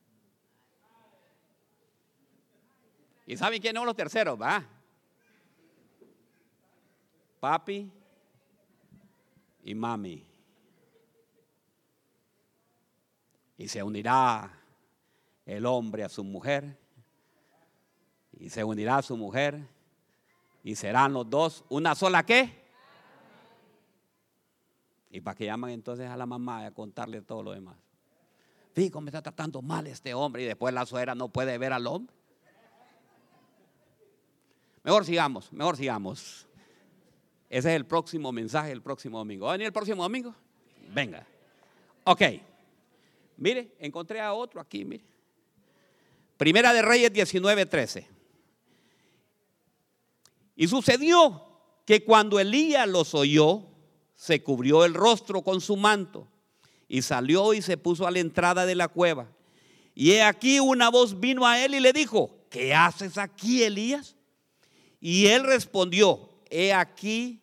¿Y 3.29 3.37
saben 3.37 3.61
quiénes 3.61 3.79
son 3.79 3.87
los 3.87 3.95
terceros? 3.95 4.41
Va. 4.41 4.65
Papi 7.39 7.93
y 9.65 9.75
mami. 9.75 10.27
Y 13.59 13.69
se 13.69 13.83
unirá 13.83 14.51
el 15.45 15.67
hombre 15.67 16.05
a 16.05 16.09
su 16.09 16.25
mujer. 16.25 16.79
Y 18.33 18.49
se 18.49 18.65
unirá 18.65 18.97
a 18.97 19.03
su 19.03 19.15
mujer 19.15 19.61
y 20.63 20.75
serán 20.75 21.13
los 21.13 21.29
dos 21.29 21.67
una 21.69 21.95
sola 21.95 22.25
qué. 22.25 22.65
¿Y 25.11 25.21
para 25.21 25.37
qué 25.37 25.45
llaman 25.45 25.73
entonces 25.73 26.09
a 26.09 26.17
la 26.17 26.25
mamá 26.25 26.65
a 26.65 26.71
contarle 26.71 27.21
todo 27.21 27.43
lo 27.43 27.53
demás? 27.53 27.77
Fijo, 28.73 29.03
me 29.03 29.11
está 29.11 29.21
tratando 29.21 29.61
mal 29.61 29.87
este 29.87 30.15
hombre 30.15 30.45
y 30.45 30.47
después 30.47 30.73
la 30.73 30.87
suegra 30.87 31.15
no 31.15 31.29
puede 31.29 31.59
ver 31.59 31.75
al 31.75 31.87
hombre. 31.87 32.18
Mejor 34.83 35.05
sigamos, 35.05 35.53
mejor 35.53 35.77
sigamos. 35.77 36.47
Ese 37.49 37.71
es 37.71 37.77
el 37.77 37.87
próximo 37.87 38.31
mensaje 38.33 38.73
el 38.73 38.83
próximo 38.83 39.19
domingo. 39.19 39.47
¿Va 39.47 39.53
a 39.53 39.55
venir 39.55 39.67
el 39.67 39.73
próximo 39.73 40.03
domingo? 40.03 40.35
Venga. 40.93 41.27
Ok. 42.05 42.23
Mire, 43.37 43.75
encontré 43.79 44.21
a 44.21 44.33
otro 44.33 44.61
aquí, 44.61 44.85
mire. 44.85 45.05
Primera 46.37 46.73
de 46.73 46.83
Reyes 46.83 47.13
19:13. 47.13 48.07
Y 50.57 50.69
sucedió 50.69 51.45
que 51.85 52.05
cuando 52.05 52.39
Elías 52.41 52.89
los 52.89 53.15
oyó, 53.15 53.63
se 54.15 54.43
cubrió 54.43 54.85
el 54.85 54.95
rostro 54.95 55.43
con 55.43 55.61
su 55.61 55.77
manto 55.77 56.27
y 56.89 57.03
salió 57.03 57.55
y 57.55 57.63
se 57.63 57.77
puso 57.77 58.07
a 58.07 58.11
la 58.11 58.19
entrada 58.19 58.67
de 58.67 58.75
la 58.75 58.89
cueva. 58.89 59.29
Y 59.95 60.13
he 60.13 60.23
aquí 60.23 60.59
una 60.59 60.91
voz 60.91 61.19
vino 61.19 61.47
a 61.47 61.65
él 61.65 61.75
y 61.75 61.81
le 61.81 61.93
dijo, 61.93 62.45
¿qué 62.51 62.75
haces 62.75 63.19
aquí, 63.19 63.63
Elías? 63.63 64.17
Y 65.01 65.27
él 65.27 65.45
respondió, 65.45 66.31
he 66.51 66.73
aquí, 66.73 67.43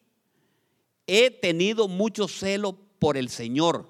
he 1.08 1.32
tenido 1.32 1.88
mucho 1.88 2.28
celo 2.28 2.78
por 3.00 3.18
el 3.18 3.30
Señor, 3.30 3.90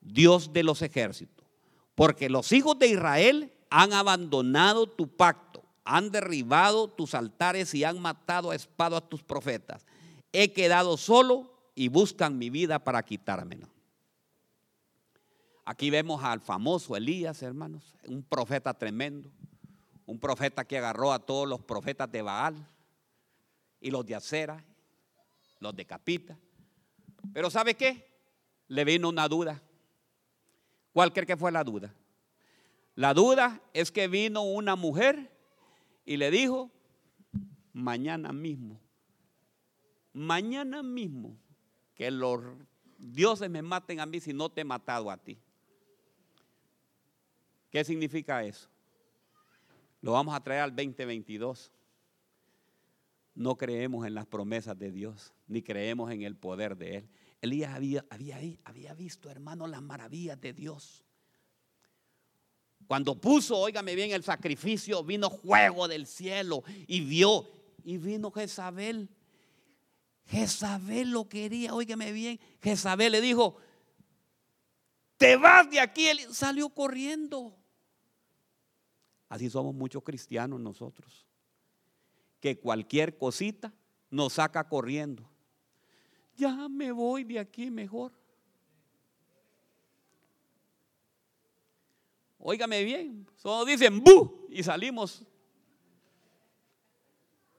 Dios 0.00 0.52
de 0.52 0.62
los 0.62 0.82
ejércitos, 0.82 1.46
porque 1.94 2.28
los 2.28 2.52
hijos 2.52 2.78
de 2.78 2.88
Israel 2.88 3.52
han 3.70 3.92
abandonado 3.92 4.86
tu 4.86 5.08
pacto 5.08 5.52
han 5.84 6.10
derribado 6.10 6.88
tus 6.88 7.14
altares 7.14 7.74
y 7.74 7.84
han 7.84 8.00
matado 8.00 8.50
a 8.50 8.54
espada 8.54 8.98
a 8.98 9.08
tus 9.08 9.22
profetas. 9.22 9.84
He 10.32 10.52
quedado 10.52 10.96
solo 10.96 11.52
y 11.74 11.88
buscan 11.88 12.38
mi 12.38 12.50
vida 12.50 12.78
para 12.78 13.02
quitármelo. 13.02 13.68
Aquí 15.64 15.90
vemos 15.90 16.22
al 16.24 16.40
famoso 16.40 16.96
Elías, 16.96 17.42
hermanos, 17.42 17.94
un 18.06 18.22
profeta 18.22 18.74
tremendo, 18.74 19.30
un 20.06 20.18
profeta 20.18 20.64
que 20.64 20.78
agarró 20.78 21.12
a 21.12 21.18
todos 21.18 21.48
los 21.48 21.60
profetas 21.60 22.10
de 22.10 22.22
Baal 22.22 22.54
y 23.80 23.90
los 23.90 24.04
de 24.06 24.14
Acera, 24.14 24.64
los 25.60 25.74
de 25.74 25.84
Capita. 25.84 26.36
Pero 27.32 27.50
¿sabe 27.50 27.74
qué? 27.74 28.10
Le 28.68 28.84
vino 28.84 29.08
una 29.08 29.28
duda. 29.28 29.62
¿Cuál 30.92 31.12
cree 31.12 31.26
que 31.26 31.36
fue 31.36 31.52
la 31.52 31.64
duda? 31.64 31.94
La 32.94 33.14
duda 33.14 33.60
es 33.72 33.90
que 33.90 34.08
vino 34.08 34.42
una 34.42 34.76
mujer 34.76 35.30
y 36.04 36.16
le 36.16 36.30
dijo, 36.30 36.70
mañana 37.72 38.32
mismo, 38.32 38.80
mañana 40.12 40.82
mismo, 40.82 41.36
que 41.94 42.10
los 42.10 42.42
dioses 42.98 43.48
me 43.48 43.62
maten 43.62 44.00
a 44.00 44.06
mí 44.06 44.20
si 44.20 44.32
no 44.32 44.50
te 44.50 44.60
he 44.60 44.64
matado 44.64 45.10
a 45.10 45.16
ti. 45.16 45.38
¿Qué 47.70 47.82
significa 47.84 48.44
eso? 48.44 48.68
Lo 50.02 50.12
vamos 50.12 50.34
a 50.34 50.42
traer 50.42 50.60
al 50.60 50.76
2022. 50.76 51.72
No 53.34 53.56
creemos 53.56 54.06
en 54.06 54.14
las 54.14 54.26
promesas 54.26 54.78
de 54.78 54.90
Dios, 54.90 55.32
ni 55.46 55.62
creemos 55.62 56.10
en 56.10 56.22
el 56.22 56.36
poder 56.36 56.76
de 56.76 56.96
Él. 56.96 57.08
Elías 57.40 57.74
había, 57.74 58.04
había, 58.10 58.38
había 58.64 58.94
visto, 58.94 59.30
hermano, 59.30 59.66
las 59.66 59.80
maravillas 59.80 60.38
de 60.40 60.52
Dios. 60.52 61.04
Cuando 62.86 63.18
puso, 63.18 63.56
óigame 63.56 63.94
bien, 63.94 64.10
el 64.10 64.22
sacrificio, 64.22 65.02
vino 65.02 65.30
fuego 65.30 65.88
del 65.88 66.06
cielo 66.06 66.62
y 66.86 67.00
vio, 67.00 67.48
y 67.84 67.96
vino 67.96 68.30
Jezabel. 68.30 69.08
Jezabel 70.26 71.10
lo 71.10 71.28
quería, 71.28 71.74
óigame 71.74 72.12
bien. 72.12 72.38
Jezabel 72.60 73.12
le 73.12 73.20
dijo, 73.20 73.56
te 75.16 75.36
vas 75.36 75.70
de 75.70 75.80
aquí. 75.80 76.08
Él 76.08 76.18
salió 76.32 76.68
corriendo. 76.68 77.56
Así 79.32 79.48
somos 79.48 79.74
muchos 79.74 80.02
cristianos 80.02 80.60
nosotros. 80.60 81.24
Que 82.38 82.58
cualquier 82.58 83.16
cosita 83.16 83.72
nos 84.10 84.34
saca 84.34 84.68
corriendo. 84.68 85.26
Ya 86.36 86.68
me 86.68 86.92
voy 86.92 87.24
de 87.24 87.38
aquí 87.38 87.70
mejor. 87.70 88.12
Óigame 92.38 92.84
bien, 92.84 93.26
solo 93.38 93.64
dicen 93.64 94.04
¡bu! 94.04 94.48
y 94.50 94.62
salimos. 94.62 95.22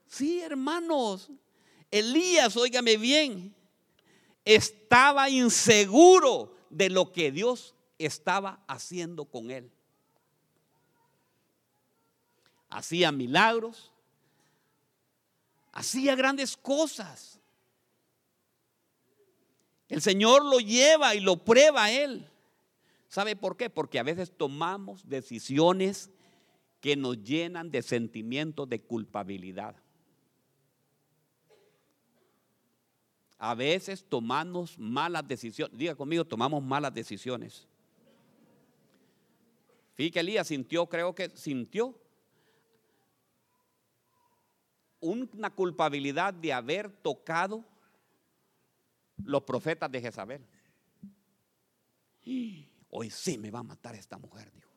Sí, 0.06 0.42
hermanos, 0.42 1.28
Elías, 1.90 2.56
óigame 2.56 2.96
bien, 2.96 3.52
estaba 4.44 5.28
inseguro 5.28 6.54
de 6.70 6.88
lo 6.88 7.12
que 7.12 7.32
Dios 7.32 7.74
estaba 7.98 8.62
haciendo 8.68 9.24
con 9.24 9.50
él. 9.50 9.72
Hacía 12.74 13.12
milagros, 13.12 13.92
hacía 15.70 16.16
grandes 16.16 16.56
cosas. 16.56 17.38
El 19.88 20.02
Señor 20.02 20.44
lo 20.44 20.58
lleva 20.58 21.14
y 21.14 21.20
lo 21.20 21.36
prueba 21.36 21.84
a 21.84 21.92
él. 21.92 22.28
¿Sabe 23.08 23.36
por 23.36 23.56
qué? 23.56 23.70
Porque 23.70 24.00
a 24.00 24.02
veces 24.02 24.36
tomamos 24.36 25.08
decisiones 25.08 26.10
que 26.80 26.96
nos 26.96 27.22
llenan 27.22 27.70
de 27.70 27.80
sentimientos 27.80 28.68
de 28.68 28.82
culpabilidad. 28.82 29.76
A 33.38 33.54
veces 33.54 34.04
tomamos 34.08 34.76
malas 34.80 35.28
decisiones. 35.28 35.78
Diga 35.78 35.94
conmigo, 35.94 36.24
tomamos 36.24 36.60
malas 36.60 36.92
decisiones. 36.92 37.68
Fíjate, 39.92 40.18
Elías 40.18 40.48
sintió, 40.48 40.88
creo 40.88 41.14
que 41.14 41.30
sintió 41.36 41.96
una 45.04 45.50
culpabilidad 45.50 46.32
de 46.32 46.52
haber 46.52 46.90
tocado 46.90 47.64
los 49.22 49.42
profetas 49.42 49.90
de 49.90 50.00
Jezabel. 50.00 50.44
Hoy 52.90 53.10
sí 53.10 53.38
me 53.38 53.50
va 53.50 53.58
a 53.58 53.64
matar 53.64 53.94
esta 53.94 54.18
mujer, 54.18 54.50
dijo. 54.52 54.70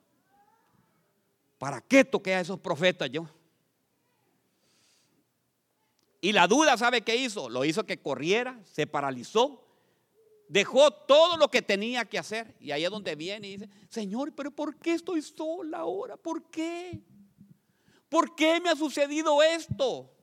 ¿Para 1.57 1.81
qué 1.81 2.03
toqué 2.03 2.35
a 2.35 2.41
esos 2.41 2.59
profetas 2.59 3.09
yo? 3.09 3.27
Y 6.19 6.31
la 6.33 6.47
duda, 6.47 6.77
¿sabe 6.77 7.01
qué 7.01 7.15
hizo? 7.15 7.49
Lo 7.49 7.63
hizo 7.63 7.85
que 7.85 8.01
corriera, 8.01 8.59
se 8.65 8.85
paralizó, 8.85 9.63
dejó 10.49 10.91
todo 10.91 11.37
lo 11.37 11.49
que 11.49 11.61
tenía 11.61 12.05
que 12.05 12.19
hacer. 12.19 12.55
Y 12.59 12.71
ahí 12.71 12.83
es 12.83 12.91
donde 12.91 13.15
viene 13.15 13.47
y 13.47 13.57
dice, 13.57 13.69
Señor, 13.89 14.33
pero 14.35 14.51
¿por 14.51 14.77
qué 14.77 14.93
estoy 14.93 15.21
sola 15.21 15.79
ahora? 15.79 16.17
¿Por 16.17 16.49
qué? 16.49 17.01
¿Por 18.09 18.35
qué 18.35 18.59
me 18.59 18.69
ha 18.69 18.75
sucedido 18.75 19.41
esto? 19.41 20.16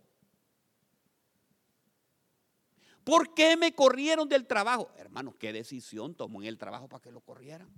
¿Por 3.04 3.34
qué 3.34 3.56
me 3.58 3.75
corrieron 3.75 4.28
del 4.28 4.47
trabajo? 4.47 4.90
Hermano, 4.97 5.34
¿qué 5.38 5.52
decisión 5.52 6.14
tomó 6.14 6.40
en 6.40 6.49
el 6.49 6.56
trabajo 6.56 6.88
para 6.88 7.02
que 7.02 7.12
lo 7.12 7.21
corrieran? 7.21 7.69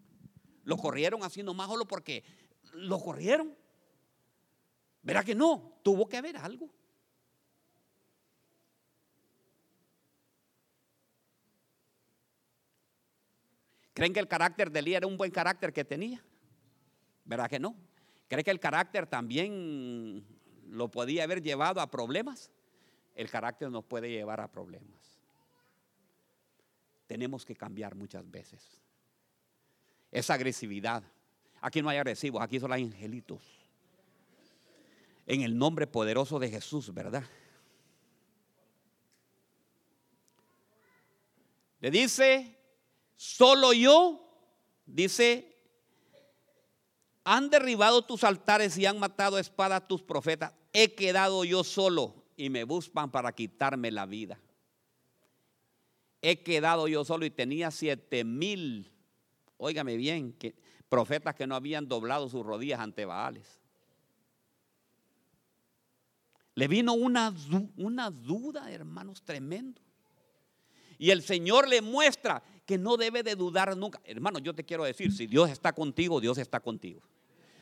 Lo 0.62 0.76
corrieron 0.76 1.24
haciendo 1.24 1.52
más 1.52 1.68
solo 1.68 1.84
porque 1.84 2.22
lo 2.72 3.00
corrieron. 3.00 3.54
Verá 5.02 5.24
que 5.24 5.34
no, 5.34 5.80
tuvo 5.82 6.08
que 6.08 6.16
haber 6.16 6.36
algo. 6.36 6.70
¿Creen 13.92 14.12
que 14.12 14.20
el 14.20 14.28
carácter 14.28 14.70
de 14.70 14.78
Elías 14.78 14.98
era 14.98 15.06
un 15.06 15.16
buen 15.16 15.30
carácter 15.30 15.72
que 15.72 15.84
tenía? 15.84 16.22
¿Verdad 17.24 17.48
que 17.48 17.58
no? 17.58 17.74
¿Creen 18.28 18.44
que 18.44 18.50
el 18.50 18.60
carácter 18.60 19.06
también 19.06 20.24
lo 20.68 20.88
podía 20.88 21.24
haber 21.24 21.42
llevado 21.42 21.80
a 21.80 21.90
problemas? 21.90 22.52
El 23.14 23.30
carácter 23.30 23.70
nos 23.70 23.84
puede 23.84 24.10
llevar 24.10 24.40
a 24.40 24.52
problemas 24.52 25.15
tenemos 27.16 27.46
que 27.46 27.56
cambiar 27.56 27.94
muchas 27.94 28.30
veces. 28.30 28.62
Esa 30.10 30.34
agresividad. 30.34 31.02
Aquí 31.62 31.80
no 31.80 31.88
hay 31.88 31.96
agresivos, 31.96 32.42
aquí 32.42 32.60
solo 32.60 32.74
hay 32.74 32.82
angelitos. 32.82 33.40
En 35.24 35.40
el 35.40 35.56
nombre 35.56 35.86
poderoso 35.86 36.38
de 36.38 36.50
Jesús, 36.50 36.92
¿verdad? 36.92 37.24
Le 41.80 41.90
dice, 41.90 42.54
solo 43.16 43.72
yo, 43.72 44.20
dice, 44.84 45.56
han 47.24 47.48
derribado 47.48 48.04
tus 48.04 48.24
altares 48.24 48.76
y 48.76 48.84
han 48.84 48.98
matado 48.98 49.36
a 49.36 49.40
espada 49.40 49.76
a 49.76 49.88
tus 49.88 50.02
profetas. 50.02 50.52
He 50.74 50.94
quedado 50.94 51.44
yo 51.44 51.64
solo 51.64 52.26
y 52.36 52.50
me 52.50 52.64
buscan 52.64 53.10
para 53.10 53.32
quitarme 53.32 53.90
la 53.90 54.04
vida 54.04 54.38
he 56.28 56.42
quedado 56.42 56.88
yo 56.88 57.04
solo 57.04 57.24
y 57.24 57.30
tenía 57.30 57.70
siete 57.70 58.24
mil, 58.24 58.90
óigame 59.58 59.96
bien, 59.96 60.32
que, 60.32 60.56
profetas 60.88 61.36
que 61.36 61.46
no 61.46 61.54
habían 61.54 61.86
doblado 61.86 62.28
sus 62.28 62.44
rodillas 62.44 62.80
ante 62.80 63.04
Baales. 63.04 63.60
Le 66.56 66.66
vino 66.66 66.94
una, 66.94 67.32
una 67.76 68.10
duda, 68.10 68.72
hermanos, 68.72 69.22
tremendo. 69.22 69.80
Y 70.98 71.10
el 71.10 71.22
Señor 71.22 71.68
le 71.68 71.80
muestra 71.80 72.42
que 72.64 72.76
no 72.76 72.96
debe 72.96 73.22
de 73.22 73.36
dudar 73.36 73.76
nunca. 73.76 74.00
Hermano, 74.04 74.40
yo 74.40 74.52
te 74.52 74.64
quiero 74.64 74.82
decir, 74.82 75.12
si 75.12 75.28
Dios 75.28 75.48
está 75.48 75.72
contigo, 75.72 76.20
Dios 76.20 76.38
está 76.38 76.58
contigo. 76.58 77.02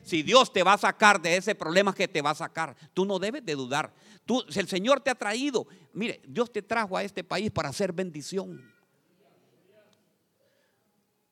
Si 0.04 0.22
Dios 0.22 0.52
te 0.52 0.62
va 0.62 0.74
a 0.74 0.78
sacar 0.78 1.20
de 1.20 1.36
ese 1.36 1.54
problema 1.54 1.94
que 1.94 2.06
te 2.06 2.20
va 2.20 2.30
a 2.30 2.34
sacar, 2.34 2.76
tú 2.92 3.06
no 3.06 3.18
debes 3.18 3.44
de 3.44 3.54
dudar. 3.54 3.92
Tú, 4.26 4.44
si 4.50 4.60
el 4.60 4.68
Señor 4.68 5.00
te 5.00 5.10
ha 5.10 5.14
traído, 5.14 5.66
mire, 5.94 6.20
Dios 6.26 6.52
te 6.52 6.60
trajo 6.60 6.96
a 6.96 7.02
este 7.02 7.24
país 7.24 7.50
para 7.50 7.70
hacer 7.70 7.92
bendición. 7.92 8.70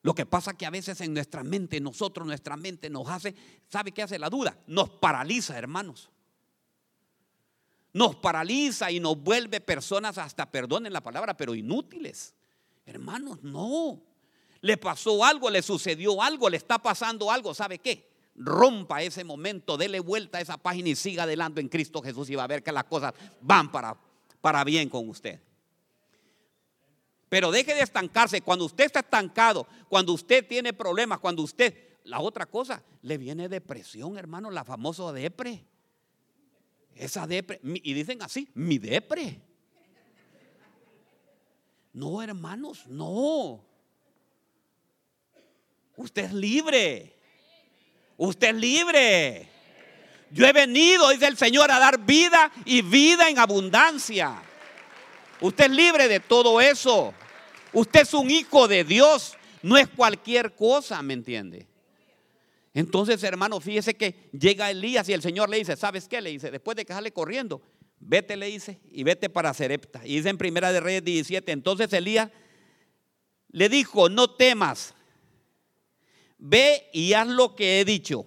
Lo 0.01 0.15
que 0.15 0.27
pasa 0.27 0.55
que 0.55 0.67
a 0.67 0.71
veces 0.71 1.01
en 1.03 1.13
nuestra 1.13 1.45
mente, 1.45 1.81
nosotros, 1.81 2.27
nuestra 2.27 2.57
mente 2.57 2.89
nos 2.89 3.09
hace, 3.09 3.35
¿sabe 3.69 3.93
qué 3.93 4.03
hace 4.03 4.19
la 4.19 4.31
duda? 4.31 4.57
Nos 4.67 4.89
paraliza, 4.89 5.57
hermanos. 5.57 6.11
Nos 7.93 8.17
paraliza 8.17 8.91
y 8.91 9.01
nos 9.01 9.23
vuelve 9.23 9.61
personas 9.61 10.17
hasta, 10.17 10.51
perdonen 10.51 10.95
la 10.95 11.03
palabra, 11.03 11.37
pero 11.37 11.55
inútiles. 11.55 12.35
Hermanos, 12.87 13.43
no. 13.43 14.03
Le 14.63 14.79
pasó 14.79 15.25
algo, 15.25 15.51
le 15.51 15.61
sucedió 15.61 16.23
algo, 16.23 16.49
le 16.49 16.57
está 16.57 16.79
pasando 16.79 17.31
algo, 17.31 17.53
¿sabe 17.53 17.79
qué? 17.79 18.12
Rompa 18.45 19.03
ese 19.03 19.25
momento, 19.25 19.77
dele 19.77 20.01
vuelta 20.01 20.39
a 20.39 20.41
esa 20.41 20.57
página 20.57 20.89
y 20.89 20.97
siga 20.97 21.23
adelante 21.23 21.61
en 21.61 21.69
Cristo 21.69 22.03
Jesús 22.03 22.29
y 22.31 22.35
va 22.35 22.45
a 22.45 22.49
ver 22.49 22.63
que 22.63 22.73
las 22.73 22.85
cosas 22.85 23.15
van 23.41 23.71
para, 23.71 23.97
para 24.41 24.65
bien 24.65 24.89
con 24.89 25.09
usted. 25.09 25.41
Pero 27.29 27.51
deje 27.51 27.75
de 27.75 27.81
estancarse. 27.81 28.43
Cuando 28.43 28.67
usted 28.67 28.85
está 28.85 29.01
estancado, 29.01 29.67
cuando 29.89 30.13
usted 30.13 30.47
tiene 30.47 30.75
problemas, 30.75 31.19
cuando 31.19 31.43
usted, 31.43 31.75
la 32.05 32.21
otra 32.21 32.45
cosa, 32.45 32.83
le 33.01 33.17
viene 33.17 33.49
depresión, 33.49 34.19
hermano, 34.19 34.51
la 34.51 34.65
famosa 34.65 35.11
depre. 35.13 35.65
Esa 36.95 37.27
depre, 37.27 37.59
y 37.63 37.95
dicen 37.95 38.21
así, 38.21 38.51
mi 38.53 38.79
depre. 38.79 39.41
No, 41.95 42.23
hermanos, 42.23 42.87
no. 42.87 43.65
Usted 45.97 46.25
es 46.25 46.33
libre. 46.33 47.12
Usted 48.17 48.49
es 48.49 48.55
libre. 48.55 49.49
Yo 50.31 50.47
he 50.47 50.53
venido, 50.53 51.11
dice 51.11 51.27
el 51.27 51.37
Señor, 51.37 51.71
a 51.71 51.79
dar 51.79 51.99
vida 51.99 52.51
y 52.65 52.83
vida 52.83 53.29
en 53.29 53.39
abundancia. 53.39 54.43
Usted 55.41 55.65
es 55.65 55.71
libre 55.71 56.09
de 56.09 56.21
todo 56.21 56.61
eso. 56.61 57.13
Usted 57.73 58.01
es 58.01 58.15
un 58.15 58.31
hijo 58.31 58.69
de 58.69 58.85
Dios. 58.85 59.37
No 59.63 59.77
es 59.77 59.89
cualquier 59.89 60.55
cosa, 60.55 61.03
¿me 61.03 61.15
entiende? 61.15 61.67
Entonces, 62.75 63.23
hermano, 63.23 63.61
fíjese 63.61 63.95
que 63.95 64.31
llega 64.33 64.71
Elías 64.71 65.09
y 65.09 65.13
el 65.13 65.21
Señor 65.21 65.51
le 65.51 65.59
dice, 65.59 65.77
¿sabes 65.77 66.09
qué? 66.09 66.21
Le 66.21 66.31
dice, 66.31 66.51
después 66.51 66.77
de 66.77 66.87
que 66.87 66.93
sale 66.93 67.13
corriendo, 67.13 67.61
vete, 68.01 68.37
le 68.37 68.47
dice, 68.47 68.81
y 68.91 69.03
vete 69.03 69.29
para 69.29 69.53
Serepta. 69.53 70.01
Y 70.05 70.17
dice 70.17 70.31
en 70.31 70.39
Primera 70.39 70.73
de 70.73 70.81
Reyes 70.81 71.05
17, 71.05 71.53
entonces 71.53 71.93
Elías 71.93 72.31
le 73.51 73.69
dijo, 73.69 74.09
no 74.09 74.31
temas, 74.31 74.95
ve 76.43 76.91
y 76.93 77.13
haz 77.13 77.29
lo 77.29 77.55
que 77.55 77.81
he 77.81 77.85
dicho. 77.85 78.27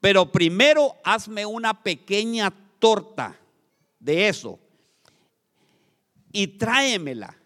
pero 0.00 0.30
primero 0.30 0.94
hazme 1.04 1.44
una 1.44 1.82
pequeña 1.82 2.52
torta 2.78 3.36
de 3.98 4.28
eso 4.28 4.58
y 6.32 6.46
tráemela. 6.46 7.36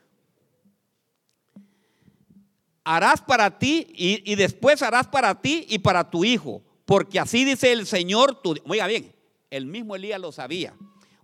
Harás 2.85 3.21
para 3.23 3.59
ti 3.59 3.87
y, 3.95 4.35
después 4.35 4.83
harás 4.83 5.07
para 5.07 5.41
ti 5.41 5.65
y 5.69 5.79
para 5.79 6.11
tu 6.11 6.25
hijo, 6.25 6.63
porque 6.85 7.21
así 7.21 7.45
dice 7.45 7.73
el 7.73 7.87
Señor, 7.87 8.43
tu, 8.43 8.57
oiga 8.67 8.87
bien, 8.89 9.15
el 9.49 9.67
mismo 9.67 9.95
Elías 9.95 10.21
lo 10.21 10.33
sabía, 10.33 10.75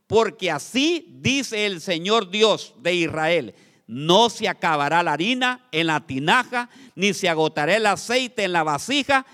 porque 0.06 0.50
así 0.50 1.06
dice 1.20 1.66
el 1.66 1.80
Señor 1.80 2.30
Dios 2.30 2.74
de 2.78 2.94
Israel, 2.94 3.54
no 3.86 4.30
se 4.30 4.48
acabará 4.48 5.02
la 5.02 5.12
harina 5.12 5.68
en 5.70 5.86
la 5.86 6.06
tinaja, 6.06 6.68
ni 6.94 7.14
se 7.14 7.28
agotará 7.28 7.76
el 7.76 7.86
aceite 7.86 8.44
en 8.44 8.52
la 8.52 8.62
vasija, 8.62 9.26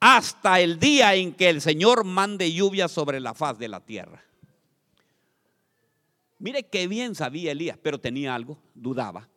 hasta 0.00 0.60
el 0.60 0.78
día 0.78 1.14
en 1.14 1.34
que 1.34 1.48
el 1.48 1.60
Señor 1.60 2.04
mande 2.04 2.52
lluvia 2.52 2.88
sobre 2.88 3.20
la 3.20 3.34
faz 3.34 3.58
de 3.58 3.68
la 3.68 3.80
tierra. 3.80 4.22
Mire 6.38 6.62
qué 6.64 6.86
bien 6.86 7.14
sabía 7.14 7.52
Elías, 7.52 7.78
pero 7.82 7.98
tenía 7.98 8.34
algo, 8.34 8.58
dudaba. 8.74 9.28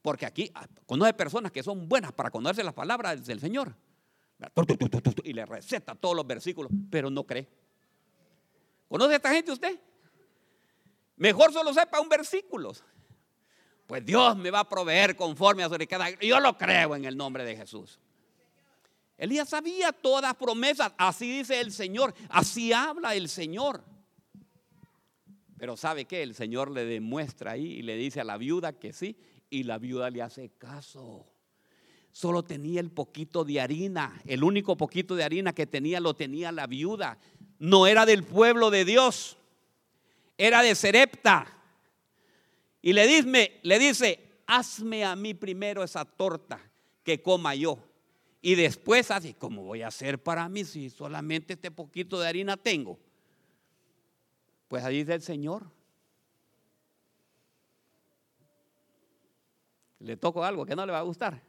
Porque 0.00 0.24
aquí 0.24 0.50
ah, 0.54 0.66
conoce 0.86 1.12
personas 1.12 1.52
que 1.52 1.62
son 1.62 1.88
buenas 1.88 2.12
para 2.12 2.30
conocerse 2.30 2.64
las 2.64 2.74
palabras 2.74 3.24
del 3.26 3.40
Señor. 3.40 3.74
Y 5.24 5.32
le 5.32 5.44
receta 5.44 5.94
todos 5.94 6.16
los 6.16 6.26
versículos, 6.26 6.70
pero 6.90 7.10
no 7.10 7.24
cree. 7.24 7.48
¿Conoce 8.88 9.14
a 9.14 9.16
esta 9.16 9.32
gente 9.32 9.52
usted? 9.52 9.78
Mejor 11.16 11.52
solo 11.52 11.74
sepa 11.74 12.00
un 12.00 12.08
versículo. 12.08 12.72
Pues 13.86 14.04
Dios 14.04 14.36
me 14.36 14.50
va 14.50 14.60
a 14.60 14.68
proveer 14.68 15.14
conforme 15.14 15.62
a 15.62 15.68
su 15.68 15.76
riqueza. 15.76 16.10
Yo 16.20 16.40
lo 16.40 16.58
creo 16.58 16.96
en 16.96 17.04
el 17.04 17.16
nombre 17.16 17.44
de 17.44 17.56
Jesús. 17.56 18.00
Elías 19.16 19.48
sabía 19.48 19.92
todas 19.92 20.34
promesas. 20.34 20.92
Así 20.98 21.38
dice 21.38 21.60
el 21.60 21.72
Señor. 21.72 22.12
Así 22.28 22.72
habla 22.72 23.14
el 23.14 23.28
Señor. 23.28 23.82
Pero 25.56 25.76
¿sabe 25.76 26.04
qué? 26.04 26.22
El 26.22 26.34
Señor 26.34 26.70
le 26.70 26.84
demuestra 26.84 27.52
ahí 27.52 27.64
y 27.64 27.82
le 27.82 27.96
dice 27.96 28.20
a 28.20 28.24
la 28.24 28.36
viuda 28.36 28.72
que 28.72 28.92
sí. 28.92 29.16
Y 29.48 29.62
la 29.62 29.78
viuda 29.78 30.10
le 30.10 30.20
hace 30.20 30.50
caso. 30.58 31.24
Solo 32.10 32.42
tenía 32.42 32.80
el 32.80 32.90
poquito 32.90 33.44
de 33.44 33.60
harina. 33.60 34.20
El 34.26 34.42
único 34.42 34.76
poquito 34.76 35.14
de 35.14 35.24
harina 35.24 35.52
que 35.52 35.66
tenía 35.66 36.00
lo 36.00 36.14
tenía 36.14 36.50
la 36.50 36.66
viuda. 36.66 37.18
No 37.58 37.86
era 37.86 38.04
del 38.04 38.24
pueblo 38.24 38.70
de 38.70 38.84
Dios. 38.84 39.38
Era 40.36 40.62
de 40.62 40.74
Serepta. 40.74 41.55
Y 42.82 42.92
le 42.92 43.06
dice, 43.06 43.60
le 43.62 43.78
dice, 43.78 44.40
hazme 44.46 45.04
a 45.04 45.16
mí 45.16 45.34
primero 45.34 45.82
esa 45.82 46.04
torta 46.04 46.60
que 47.02 47.20
coma 47.20 47.54
yo. 47.54 47.78
Y 48.40 48.54
después 48.54 49.10
así, 49.10 49.34
¿cómo 49.34 49.64
voy 49.64 49.82
a 49.82 49.88
hacer 49.88 50.22
para 50.22 50.48
mí 50.48 50.64
si 50.64 50.88
solamente 50.90 51.54
este 51.54 51.70
poquito 51.70 52.20
de 52.20 52.28
harina 52.28 52.56
tengo? 52.56 52.98
Pues 54.68 54.84
ahí 54.84 54.98
dice 54.98 55.14
el 55.14 55.22
Señor. 55.22 55.70
Le 59.98 60.16
toco 60.16 60.44
algo 60.44 60.64
que 60.66 60.76
no 60.76 60.86
le 60.86 60.92
va 60.92 60.98
a 60.98 61.02
gustar. 61.02 61.42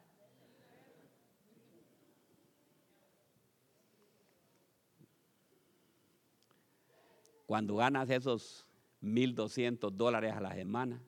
Cuando 7.45 7.75
ganas 7.75 8.09
esos 8.09 8.65
1.200 9.01 9.91
dólares 9.91 10.33
a 10.33 10.41
la 10.41 10.53
semana, 10.53 11.01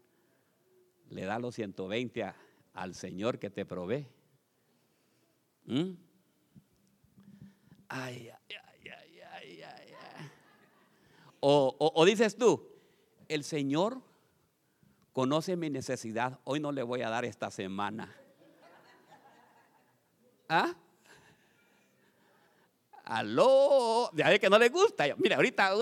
le 1.10 1.26
da 1.26 1.40
los 1.40 1.56
120 1.56 2.34
al 2.74 2.96
Señor 2.96 3.40
que 3.40 3.50
te 3.50 3.66
provee. 3.66 4.08
¿Mm? 5.66 5.92
Ay, 7.90 8.30
ay, 8.30 8.90
ay, 8.90 9.20
ay, 9.34 9.62
ay, 9.62 9.94
O, 11.40 11.76
o 11.80 12.06
dices 12.06 12.36
tú, 12.38 12.68
el 13.28 13.44
Señor 13.44 14.02
conoce 15.14 15.56
mi 15.56 15.70
necesidad, 15.70 16.40
hoy 16.44 16.60
no 16.60 16.72
le 16.72 16.84
voy 16.84 17.02
a 17.02 17.10
dar 17.10 17.26
esta 17.26 17.52
semana. 17.52 18.16
¿Ah? 20.48 20.76
Aló, 23.06 24.12
ya 24.14 24.30
ve 24.30 24.40
que 24.40 24.50
no 24.50 24.60
le 24.60 24.70
gusta. 24.70 25.06
Mira, 25.18 25.36
ahorita 25.38 25.74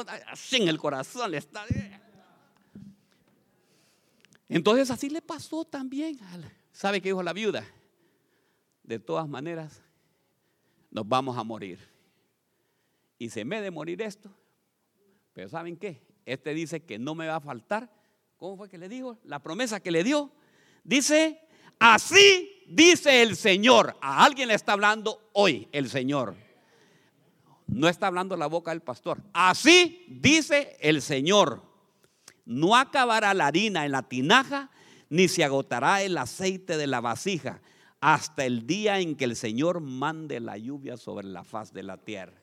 en 0.51 0.67
el 0.67 0.77
corazón 0.77 1.31
le 1.31 1.37
está. 1.37 1.65
Entonces 4.49 4.89
así 4.91 5.09
le 5.09 5.21
pasó 5.21 5.65
también. 5.65 6.19
¿Sabe 6.71 7.01
qué 7.01 7.09
dijo 7.09 7.23
la 7.23 7.33
viuda? 7.33 7.65
De 8.83 8.99
todas 8.99 9.27
maneras, 9.27 9.81
nos 10.89 11.07
vamos 11.07 11.37
a 11.37 11.43
morir. 11.43 11.79
Y 13.17 13.29
se 13.29 13.43
me 13.43 13.61
de 13.61 13.71
morir 13.71 14.01
esto. 14.01 14.31
Pero 15.33 15.49
¿saben 15.49 15.75
qué? 15.75 16.01
Este 16.25 16.53
dice 16.53 16.83
que 16.83 16.97
no 16.97 17.15
me 17.15 17.27
va 17.27 17.37
a 17.37 17.41
faltar. 17.41 17.91
¿Cómo 18.37 18.55
fue 18.57 18.69
que 18.69 18.77
le 18.77 18.87
dijo? 18.87 19.17
La 19.23 19.39
promesa 19.39 19.79
que 19.79 19.91
le 19.91 20.03
dio. 20.03 20.31
Dice, 20.83 21.41
así 21.79 22.63
dice 22.67 23.21
el 23.23 23.35
Señor. 23.35 23.97
A 24.01 24.23
alguien 24.23 24.47
le 24.47 24.53
está 24.53 24.73
hablando 24.73 25.29
hoy 25.33 25.67
el 25.71 25.89
Señor. 25.89 26.35
No 27.65 27.89
está 27.89 28.07
hablando 28.07 28.37
la 28.37 28.47
boca 28.47 28.71
del 28.71 28.81
pastor. 28.81 29.21
Así 29.33 30.05
dice 30.07 30.77
el 30.79 31.01
Señor 31.01 31.66
no 32.47 32.75
acabará 32.75 33.33
la 33.33 33.47
harina 33.47 33.85
en 33.85 33.91
la 33.91 34.03
tinaja, 34.03 34.71
ni 35.09 35.27
se 35.27 35.43
agotará 35.43 36.01
el 36.01 36.17
aceite 36.17 36.77
de 36.77 36.87
la 36.87 37.01
vasija, 37.01 37.61
hasta 37.99 38.45
el 38.45 38.65
día 38.65 38.99
en 38.99 39.15
que 39.15 39.25
el 39.25 39.35
Señor 39.35 39.81
mande 39.81 40.39
la 40.39 40.57
lluvia 40.57 40.97
sobre 40.97 41.27
la 41.27 41.43
faz 41.43 41.73
de 41.73 41.83
la 41.83 41.97
tierra. 41.97 42.33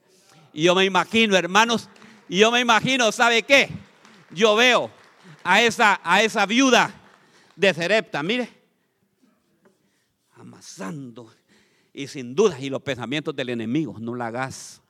Y 0.53 0.65
yo 0.65 0.75
me 0.75 0.85
imagino, 0.85 1.37
hermanos, 1.37 1.89
y 2.29 2.39
yo 2.39 2.51
me 2.51 2.61
imagino, 2.61 3.11
¿sabe 3.13 3.43
qué? 3.43 3.69
Yo 4.31 4.55
veo 4.57 4.91
a 5.43 5.63
esa, 5.63 6.01
a 6.05 6.23
esa 6.23 6.45
viuda 6.47 6.95
de 7.57 7.73
Cerepta, 7.73 8.23
mire, 8.23 8.49
amasando, 10.37 11.33
y 11.93 12.07
sin 12.09 12.35
duda, 12.35 12.59
y 12.61 12.69
los 12.69 12.83
pensamientos 12.83 13.35
del 13.35 13.49
enemigo, 13.51 13.97
no 13.99 14.15
la 14.15 14.27
hagas. 14.27 14.83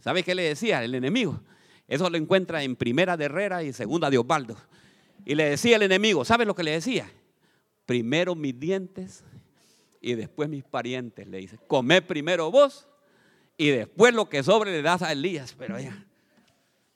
¿Sabe 0.00 0.22
qué 0.22 0.34
le 0.34 0.42
decía 0.42 0.84
el 0.84 0.94
enemigo? 0.94 1.40
Eso 1.86 2.08
lo 2.08 2.16
encuentra 2.16 2.62
en 2.62 2.76
Primera 2.76 3.16
de 3.16 3.26
Herrera 3.26 3.62
y 3.62 3.72
Segunda 3.72 4.10
de. 4.10 4.56
Y 5.24 5.34
le 5.34 5.50
decía 5.50 5.76
el 5.76 5.82
enemigo, 5.82 6.24
¿sabe 6.24 6.44
lo 6.44 6.54
que 6.54 6.62
le 6.62 6.72
decía? 6.72 7.10
Primero 7.86 8.34
mis 8.34 8.58
dientes 8.58 9.24
y 10.00 10.14
después 10.14 10.48
mis 10.48 10.64
parientes. 10.64 11.26
Le 11.28 11.38
dice, 11.38 11.58
come 11.66 12.02
primero 12.02 12.50
vos 12.50 12.88
y 13.56 13.68
después 13.68 14.14
lo 14.14 14.28
que 14.28 14.42
sobre 14.42 14.72
le 14.72 14.82
das 14.82 15.02
a 15.02 15.12
Elías. 15.12 15.54
Pero 15.58 15.76
ella, 15.76 16.06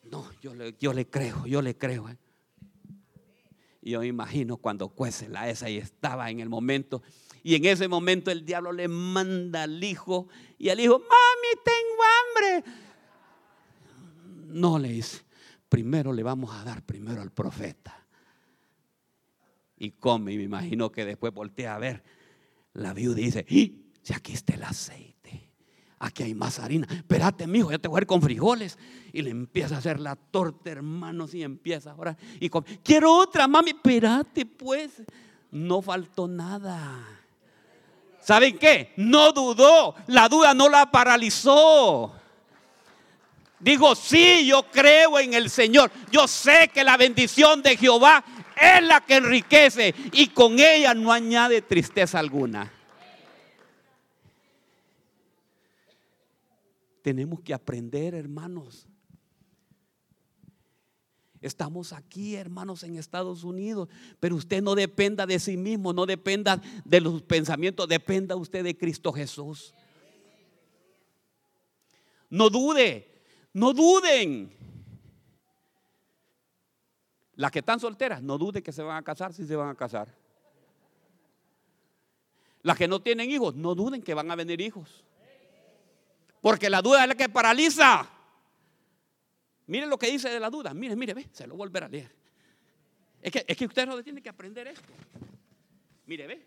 no, 0.05 0.31
yo 0.41 0.55
le, 0.55 0.75
yo 0.79 0.93
le 0.93 1.07
creo, 1.07 1.47
yo 1.47 1.63
le 1.63 1.77
creo. 1.77 2.09
¿eh? 2.09 2.17
Y 3.83 3.93
yo 3.93 4.01
me 4.01 4.07
imagino 4.07 4.57
cuando 4.57 4.89
cuece 4.89 5.29
la 5.29 5.49
esa 5.49 5.71
y 5.71 5.79
estaba 5.79 6.31
en 6.31 6.41
el 6.41 6.49
momento. 6.49 7.03
Y 7.43 7.55
en 7.55 7.65
ese 7.65 7.89
momento 7.89 8.31
el 8.31 8.45
diablo 8.45 8.73
le 8.73 8.89
manda 8.89 9.63
al 9.63 9.83
hijo 9.83 10.29
y 10.59 10.69
al 10.69 10.81
hijo, 10.81 10.99
mami, 10.99 11.63
tengo 11.65 12.59
hambre. 12.59 12.88
No 14.49 14.79
le 14.79 14.89
dice, 14.89 15.23
primero 15.69 16.13
le 16.13 16.23
vamos 16.23 16.55
a 16.55 16.65
dar 16.65 16.83
primero 16.83 17.21
al 17.21 17.31
profeta. 17.31 18.07
Y 19.77 19.93
come, 19.93 20.33
y 20.33 20.39
me 20.39 20.45
imagino 20.45 20.91
que 20.91 21.05
después 21.05 21.33
voltea 21.33 21.75
a 21.75 21.79
ver. 21.79 22.03
La 22.73 22.95
viuda 22.95 23.17
dice, 23.17 23.45
si 23.49 24.15
aquí 24.15 24.33
está 24.33 24.55
el 24.55 24.65
aceite, 24.65 25.53
aquí 25.99 26.23
hay 26.25 26.35
más 26.35 26.59
harina. 26.59 26.87
Espérate, 26.91 27.47
mijo, 27.47 27.71
ya 27.71 27.79
te 27.79 27.89
voy 27.89 27.99
a 27.99 28.03
ir 28.03 28.07
con 28.07 28.23
frijoles. 28.23 28.79
Y 29.13 29.23
le 29.23 29.31
empieza 29.31 29.77
a 29.77 29.79
hacer 29.79 30.01
la 30.01 30.17
torta, 30.17 30.71
hermanos, 30.71 31.35
y 31.35 31.43
empieza 31.43 31.93
ahora. 31.93 32.17
Y 32.41 32.51
quiero 32.83 33.15
otra, 33.15 33.47
mami, 33.47 33.71
espérate, 33.71 34.47
pues. 34.47 35.03
No 35.51 35.81
faltó 35.81 36.29
nada. 36.29 37.07
¿Saben 38.21 38.59
qué? 38.59 38.93
No 38.97 39.33
dudó. 39.33 39.95
La 40.09 40.29
duda 40.29 40.53
no 40.55 40.69
la 40.69 40.91
paralizó. 40.91 42.18
Digo, 43.61 43.95
sí, 43.95 44.47
yo 44.47 44.63
creo 44.71 45.19
en 45.19 45.35
el 45.35 45.51
Señor. 45.51 45.91
Yo 46.11 46.29
sé 46.29 46.71
que 46.73 46.85
la 46.85 46.97
bendición 46.97 47.63
de 47.63 47.77
Jehová 47.77 48.25
es 48.57 48.83
la 48.85 49.01
que 49.01 49.17
enriquece 49.17 49.95
y 50.13 50.29
con 50.29 50.59
ella 50.59 50.95
no 50.95 51.13
añade 51.13 51.63
tristeza 51.63 52.19
alguna. 52.19 52.73
Tenemos 57.03 57.41
que 57.41 57.55
aprender, 57.55 58.15
hermanos. 58.15 58.87
Estamos 61.41 61.93
aquí, 61.93 62.35
hermanos, 62.35 62.83
en 62.83 62.97
Estados 62.97 63.45
Unidos, 63.45 63.89
pero 64.19 64.35
usted 64.35 64.61
no 64.61 64.75
dependa 64.75 65.25
de 65.25 65.39
sí 65.39 65.57
mismo, 65.57 65.93
no 65.93 66.05
dependa 66.05 66.61
de 66.85 67.01
los 67.01 67.23
pensamientos, 67.23 67.89
dependa 67.89 68.35
usted 68.35 68.65
de 68.65 68.77
Cristo 68.77 69.13
Jesús. 69.13 69.73
No 72.29 72.51
dude, 72.51 73.08
no 73.59 73.73
duden. 73.73 74.57
Las 77.35 77.51
que 77.51 77.61
están 77.61 77.79
solteras, 77.79 78.23
no 78.23 78.39
duden 78.39 78.63
que 78.63 78.73
se 78.73 78.83
van 78.83 78.97
a 78.97 79.03
casar 79.03 79.33
si 79.33 79.47
se 79.47 79.55
van 79.55 79.69
a 79.69 79.75
casar. 79.75 80.13
Las 82.63 82.77
que 82.77 82.89
no 82.89 83.01
tienen 83.01 83.31
hijos, 83.31 83.55
no 83.55 83.75
duden 83.75 84.03
que 84.03 84.15
van 84.15 84.31
a 84.31 84.35
venir 84.35 84.61
hijos. 84.61 85.05
Porque 86.41 86.69
la 86.69 86.83
duda 86.83 87.03
es 87.03 87.09
la 87.09 87.15
que 87.15 87.29
paraliza. 87.29 88.09
Miren 89.67 89.91
lo 89.91 89.99
que 89.99 90.11
dice 90.11 90.29
de 90.29 90.41
la 90.41 90.51
duda. 90.51 90.75
Mire, 90.75 90.97
mire, 90.97 91.15
ve, 91.15 91.29
se 91.33 91.47
lo 91.47 91.57
volverá 91.57 91.87
a 91.87 91.89
leer. 91.89 92.11
Es 93.21 93.33
que, 93.33 93.45
es 93.47 93.57
que 93.57 93.67
usted 93.67 93.87
no 93.87 94.03
tiene 94.03 94.23
que 94.23 94.29
aprender 94.29 94.67
esto. 94.67 94.93
Mire, 96.07 96.27
ve. 96.27 96.47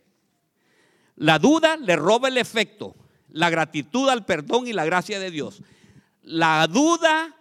La 1.17 1.37
duda 1.39 1.77
le 1.77 1.95
roba 1.95 2.29
el 2.29 2.37
efecto, 2.37 2.95
la 3.29 3.49
gratitud 3.49 4.09
al 4.09 4.25
perdón 4.25 4.67
y 4.67 4.73
la 4.73 4.85
gracia 4.85 5.19
de 5.19 5.29
Dios. 5.29 5.61
La 6.23 6.67
duda, 6.67 7.35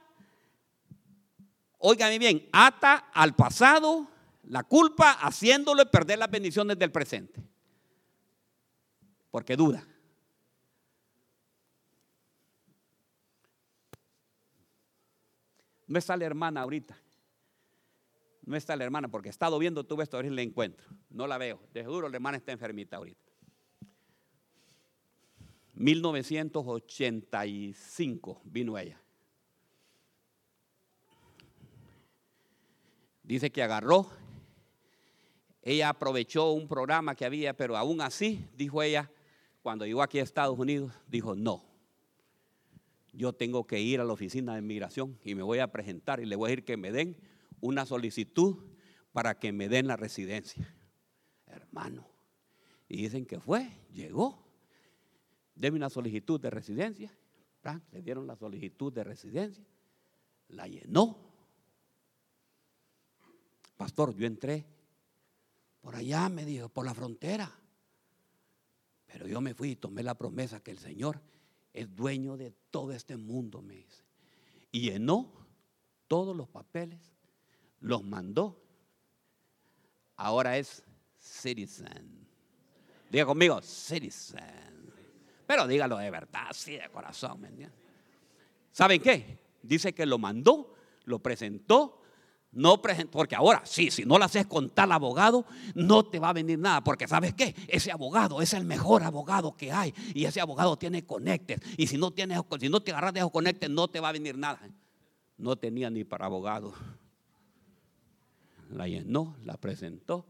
óigame 1.79 2.19
bien, 2.19 2.49
ata 2.53 3.11
al 3.13 3.35
pasado 3.35 4.09
la 4.45 4.65
culpa 4.65 5.13
haciéndole 5.13 5.87
perder 5.87 6.19
las 6.19 6.31
bendiciones 6.31 6.79
del 6.79 6.91
presente. 6.91 7.43
Porque 9.31 9.57
duda. 9.57 9.87
No 15.87 15.99
está 15.99 16.17
la 16.17 16.25
hermana 16.25 16.63
ahorita. 16.63 16.97
No 18.43 18.57
está 18.57 18.75
la 18.75 18.85
hermana 18.85 19.09
porque 19.09 19.29
he 19.29 19.31
estado 19.31 19.59
viendo, 19.59 19.85
tuve 19.85 20.03
esto, 20.03 20.17
a 20.17 20.23
ver 20.23 20.33
la 20.33 20.43
encuentro. 20.43 20.89
No 21.11 21.27
la 21.27 21.39
veo. 21.39 21.61
De 21.73 21.83
seguro 21.83 22.09
la 22.09 22.17
hermana 22.17 22.37
está 22.37 22.53
enfermita 22.53 22.97
ahorita. 22.97 23.30
1985 25.81 28.43
vino 28.45 28.77
ella. 28.77 29.01
Dice 33.23 33.51
que 33.51 33.63
agarró, 33.63 34.11
ella 35.63 35.89
aprovechó 35.89 36.53
un 36.53 36.69
programa 36.69 37.15
que 37.15 37.25
había, 37.25 37.57
pero 37.57 37.79
aún 37.79 38.03
así, 38.03 38.47
dijo 38.55 38.83
ella, 38.83 39.11
cuando 39.63 39.87
llegó 39.87 40.03
aquí 40.03 40.19
a 40.19 40.23
Estados 40.23 40.59
Unidos, 40.59 40.93
dijo, 41.09 41.35
no, 41.35 41.65
yo 43.15 43.33
tengo 43.33 43.67
que 43.67 43.81
ir 43.81 44.01
a 44.01 44.05
la 44.05 44.13
oficina 44.13 44.53
de 44.53 44.59
inmigración 44.59 45.19
y 45.25 45.35
me 45.35 45.43
voy 45.43 45.61
a 45.61 45.73
presentar 45.73 46.21
y 46.21 46.27
le 46.27 46.37
voy 46.37 46.49
a 46.49 46.51
decir 46.51 46.67
que 46.67 46.77
me 46.77 46.93
den 46.93 47.17
una 47.61 47.87
solicitud 47.87 48.59
para 49.13 49.39
que 49.39 49.51
me 49.53 49.71
den 49.71 49.87
la 49.87 49.97
residencia. 49.97 50.77
Hermano. 51.47 52.07
Y 52.87 52.99
dicen 52.99 53.25
que 53.25 53.41
fue, 53.41 53.67
llegó. 53.95 54.50
Deme 55.61 55.77
una 55.77 55.91
solicitud 55.91 56.41
de 56.41 56.49
residencia. 56.49 57.15
Le 57.93 58.01
dieron 58.01 58.27
la 58.27 58.35
solicitud 58.35 58.91
de 58.91 59.05
residencia. 59.05 59.63
La 60.49 60.67
llenó. 60.67 61.19
Pastor, 63.77 64.17
yo 64.17 64.27
entré 64.27 64.65
por 65.83 65.95
allá, 65.95 66.31
me 66.31 66.47
dijo, 66.47 66.71
por 66.71 66.87
la 66.87 66.95
frontera. 66.95 67.53
Pero 69.07 69.27
yo 69.27 69.43
me 69.43 69.53
fui 69.53 69.73
y 69.73 69.77
tomé 69.77 70.03
la 70.03 70.15
promesa 70.15 70.61
que 70.61 70.71
el 70.71 70.79
Señor 70.79 71.21
es 71.75 71.95
dueño 71.95 72.39
de 72.39 72.53
todo 72.71 72.93
este 72.93 73.19
mundo, 73.19 73.61
me 73.61 73.75
dice. 73.75 74.03
Y 74.73 74.81
llenó 74.91 75.31
todos 76.09 76.35
los 76.35 76.49
papeles, 76.49 77.13
los 77.81 78.03
mandó. 78.03 78.59
Ahora 80.17 80.57
es 80.57 80.83
citizen. 81.19 82.27
Diga 83.11 83.27
conmigo, 83.27 83.61
citizen. 83.61 84.71
Pero 85.51 85.67
dígalo 85.67 85.99
de 85.99 86.13
verdad, 86.13 86.47
sí, 86.53 86.77
de 86.77 86.89
corazón, 86.91 87.41
¿me 87.41 87.51
¿Saben 88.71 89.03
qué? 89.03 89.41
Dice 89.61 89.93
que 89.93 90.07
lo 90.07 90.17
mandó, 90.17 90.77
lo 91.07 91.19
presentó 91.19 92.01
no 92.53 92.81
porque 92.81 93.35
ahora, 93.35 93.63
sí, 93.65 93.91
si 93.91 94.05
no 94.05 94.17
lo 94.17 94.27
haces 94.27 94.47
con 94.47 94.71
tal 94.71 94.93
abogado, 94.93 95.45
no 95.75 96.05
te 96.05 96.21
va 96.21 96.29
a 96.29 96.33
venir 96.35 96.57
nada. 96.57 96.85
Porque 96.85 97.09
¿sabes 97.09 97.35
qué? 97.35 97.57
Ese 97.67 97.91
abogado 97.91 98.41
es 98.41 98.55
el 98.55 98.65
mejor 98.65 99.03
abogado 99.03 99.57
que 99.57 99.73
hay. 99.73 99.93
Y 100.15 100.25
ese 100.25 100.41
abogado 100.41 100.79
tiene 100.79 101.05
conectes. 101.05 101.59
Y 101.77 101.89
si 101.89 101.99
no, 101.99 102.13
tienes, 102.13 102.41
si 102.61 102.69
no 102.69 102.81
te 102.81 102.93
agarras 102.93 103.15
de 103.15 103.19
esos 103.19 103.33
conectes, 103.33 103.69
no 103.69 103.89
te 103.89 103.99
va 103.99 104.11
a 104.11 104.13
venir 104.13 104.39
nada. 104.39 104.61
No 105.37 105.57
tenía 105.57 105.91
ni 105.91 106.05
para 106.05 106.27
abogado. 106.27 106.75
La 108.71 108.87
llenó, 108.87 109.35
la 109.45 109.57
presentó. 109.57 110.25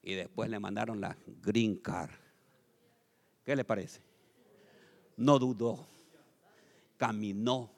Y 0.00 0.14
después 0.14 0.48
le 0.48 0.60
mandaron 0.60 1.00
la 1.00 1.16
green 1.42 1.74
card. 1.78 2.12
¿Qué 3.44 3.56
le 3.56 3.64
parece? 3.64 4.07
No 5.18 5.38
dudó. 5.38 5.86
Caminó 6.96 7.70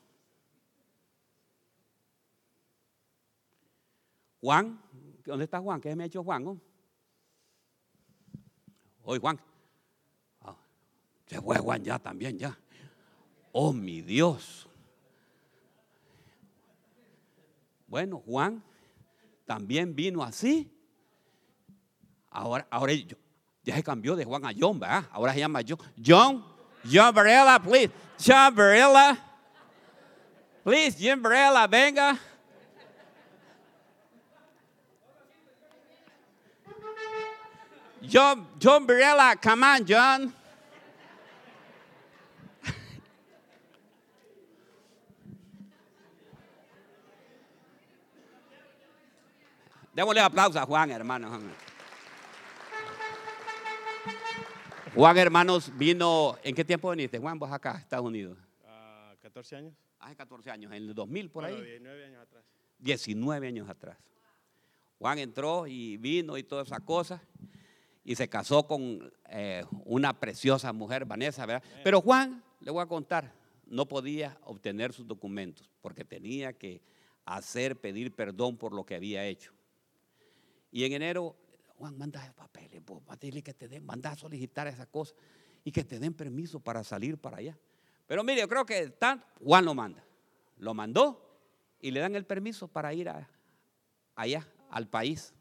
Juan, 4.40 4.81
¿dónde 5.24 5.44
está 5.44 5.61
Juan? 5.61 5.81
¿Qué 5.81 5.94
me 5.94 6.05
ha 6.05 6.07
hecho 6.07 6.24
Juan? 6.24 6.46
Oh? 6.46 6.59
Hoy 9.03 9.18
Juan. 9.18 9.38
Ah, 10.40 10.57
se 11.26 11.40
fue 11.40 11.59
Juan 11.59 11.85
ya 11.85 11.98
también, 11.98 12.38
ya. 12.38 12.59
Oh, 13.53 13.72
mi 13.72 14.00
Dios. 14.00 14.66
Bueno, 17.87 18.22
Juan 18.24 18.62
también 19.44 19.94
vino 19.94 20.22
así. 20.22 20.72
Ahora, 22.31 22.66
ahora 22.70 22.92
ya 23.62 23.74
se 23.74 23.83
cambió 23.83 24.16
de 24.16 24.24
Juan 24.24 24.46
a 24.46 24.53
John, 24.59 24.79
¿verdad? 24.79 25.05
Ahora 25.11 25.35
se 25.35 25.40
llama 25.40 25.61
John. 25.68 25.79
John, 26.03 26.44
John 26.85 27.14
please. 27.61 27.90
John 28.19 28.55
Please, 30.62 30.95
Varela, 31.23 31.66
venga. 31.69 32.19
John, 38.03 38.47
John 38.59 38.87
Birella, 38.87 39.40
come 39.40 39.62
on, 39.62 39.85
John. 39.85 40.33
Démosle 49.95 50.21
aplauso 50.21 50.59
a 50.59 50.64
Juan, 50.64 50.90
hermano. 50.90 51.69
Juan, 54.94 55.16
hermanos, 55.18 55.70
vino. 55.76 56.37
¿En 56.42 56.55
qué 56.55 56.64
tiempo 56.64 56.90
viniste, 56.90 57.18
Juan? 57.18 57.38
Vos 57.38 57.53
acá, 57.53 57.79
Estados 57.79 58.07
Unidos. 58.07 58.37
Uh, 58.64 59.16
14 59.20 59.57
años. 59.57 59.74
Hace 60.00 60.16
14 60.16 60.50
años, 60.50 60.72
en 60.72 60.83
el 60.88 60.94
2000 60.94 61.31
por 61.31 61.44
ahí. 61.44 61.55
19 61.55 62.05
años 62.07 62.22
atrás. 62.22 62.44
19 62.79 63.46
años 63.46 63.68
atrás. 63.68 63.96
Juan 64.98 65.18
entró 65.18 65.66
y 65.66 65.96
vino 65.96 66.37
y 66.37 66.42
todas 66.42 66.66
esas 66.66 66.81
cosas 66.81 67.20
y 68.05 68.16
se 68.16 68.29
casó 68.29 68.66
con 68.66 69.12
eh, 69.29 69.64
una 69.85 70.18
preciosa 70.18 70.72
mujer, 70.72 71.05
Vanessa, 71.05 71.46
¿verdad? 71.46 71.62
Pero 71.85 72.00
Juan, 72.00 72.42
le 72.61 72.70
voy 72.70 72.83
a 72.83 72.87
contar, 72.87 73.33
no 73.66 73.87
podía 73.87 74.38
obtener 74.44 74.92
sus 74.92 75.07
documentos 75.07 75.70
porque 75.81 76.05
tenía 76.05 76.53
que 76.53 76.83
hacer, 77.24 77.81
pedir 77.81 78.12
perdón 78.14 78.57
por 78.57 78.72
lo 78.72 78.85
que 78.85 78.96
había 78.96 79.24
hecho. 79.24 79.53
Y 80.72 80.85
en 80.85 80.94
enero, 80.94 81.37
Juan, 81.81 81.97
manda 81.97 82.31
papeles, 82.37 82.83
dile 83.19 83.43
que 83.43 83.55
te 83.55 83.66
den, 83.66 83.87
manda 83.87 84.11
a 84.11 84.14
solicitar 84.14 84.66
esas 84.66 84.87
cosas 84.88 85.16
y 85.64 85.73
que 85.73 85.83
te 85.83 85.99
den 85.99 86.12
permiso 86.12 86.61
para 86.61 86.85
salir 86.85 87.16
para 87.16 87.38
allá. 87.38 87.59
Pero 88.07 88.23
mire, 88.23 88.43
yo 88.43 88.49
creo 88.49 88.66
que 88.66 88.95
Juan 89.43 89.64
lo 89.64 89.75
manda. 89.75 90.05
Lo 90.59 90.75
mandó 90.75 91.40
y 91.81 91.90
le 91.90 92.01
dan 92.01 92.14
el 92.16 92.27
permiso 92.27 92.69
para 92.69 92.93
ir 92.93 93.11
allá, 94.14 94.47
al 94.69 94.88
país. 94.88 95.33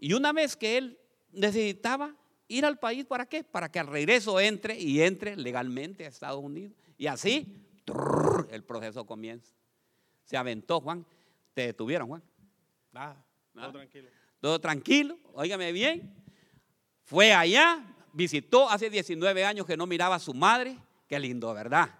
Y 0.00 0.12
una 0.12 0.32
vez 0.32 0.56
que 0.56 0.76
él 0.76 0.98
necesitaba 1.30 2.16
ir 2.48 2.64
al 2.64 2.80
país 2.80 3.04
para 3.04 3.26
qué? 3.26 3.44
Para 3.44 3.70
que 3.70 3.78
al 3.78 3.86
regreso 3.86 4.40
entre 4.40 4.76
y 4.76 5.02
entre 5.02 5.36
legalmente 5.36 6.04
a 6.04 6.08
Estados 6.08 6.42
Unidos. 6.42 6.76
Y 6.98 7.06
así 7.06 7.64
el 8.50 8.64
proceso 8.64 9.06
comienza. 9.06 9.54
Se 10.24 10.36
aventó, 10.36 10.80
Juan. 10.80 11.06
Te 11.54 11.66
detuvieron, 11.66 12.08
Juan. 12.08 12.24
Ah, 12.92 13.14
todo 13.54 13.70
tranquilo. 13.70 14.08
Todo 14.40 14.60
tranquilo, 14.60 15.18
óigame 15.32 15.72
bien. 15.72 16.14
Fue 17.02 17.32
allá, 17.32 17.94
visitó 18.12 18.68
hace 18.68 18.90
19 18.90 19.44
años 19.44 19.66
que 19.66 19.76
no 19.76 19.86
miraba 19.86 20.16
a 20.16 20.18
su 20.18 20.34
madre. 20.34 20.78
Qué 21.08 21.18
lindo, 21.18 21.52
¿verdad? 21.54 21.90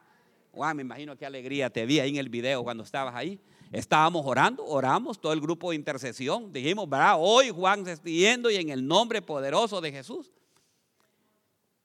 Juan, 0.53 0.77
me 0.77 0.83
imagino 0.83 1.17
qué 1.17 1.27
alegría 1.27 1.71
te 1.71 1.87
vi 1.87 2.01
ahí 2.01 2.11
en 2.11 2.17
el 2.17 2.29
video 2.29 2.65
cuando 2.65 2.83
estabas 2.83 3.15
ahí. 3.15 3.39
Estábamos 3.73 4.25
orando, 4.25 4.65
oramos, 4.65 5.21
todo 5.21 5.33
el 5.33 5.41
grupo 5.41 5.71
de 5.71 5.77
intercesión. 5.77 6.53
Dijimos, 6.53 6.89
¿verdad? 6.89 7.17
Hoy 7.19 7.51
Juan 7.51 7.85
se 7.85 7.93
está 7.93 8.09
yendo 8.09 8.51
y 8.51 8.57
en 8.57 8.71
el 8.71 8.87
nombre 8.87 9.21
poderoso 9.23 9.81
de 9.81 9.93
Jesús. 9.93 10.33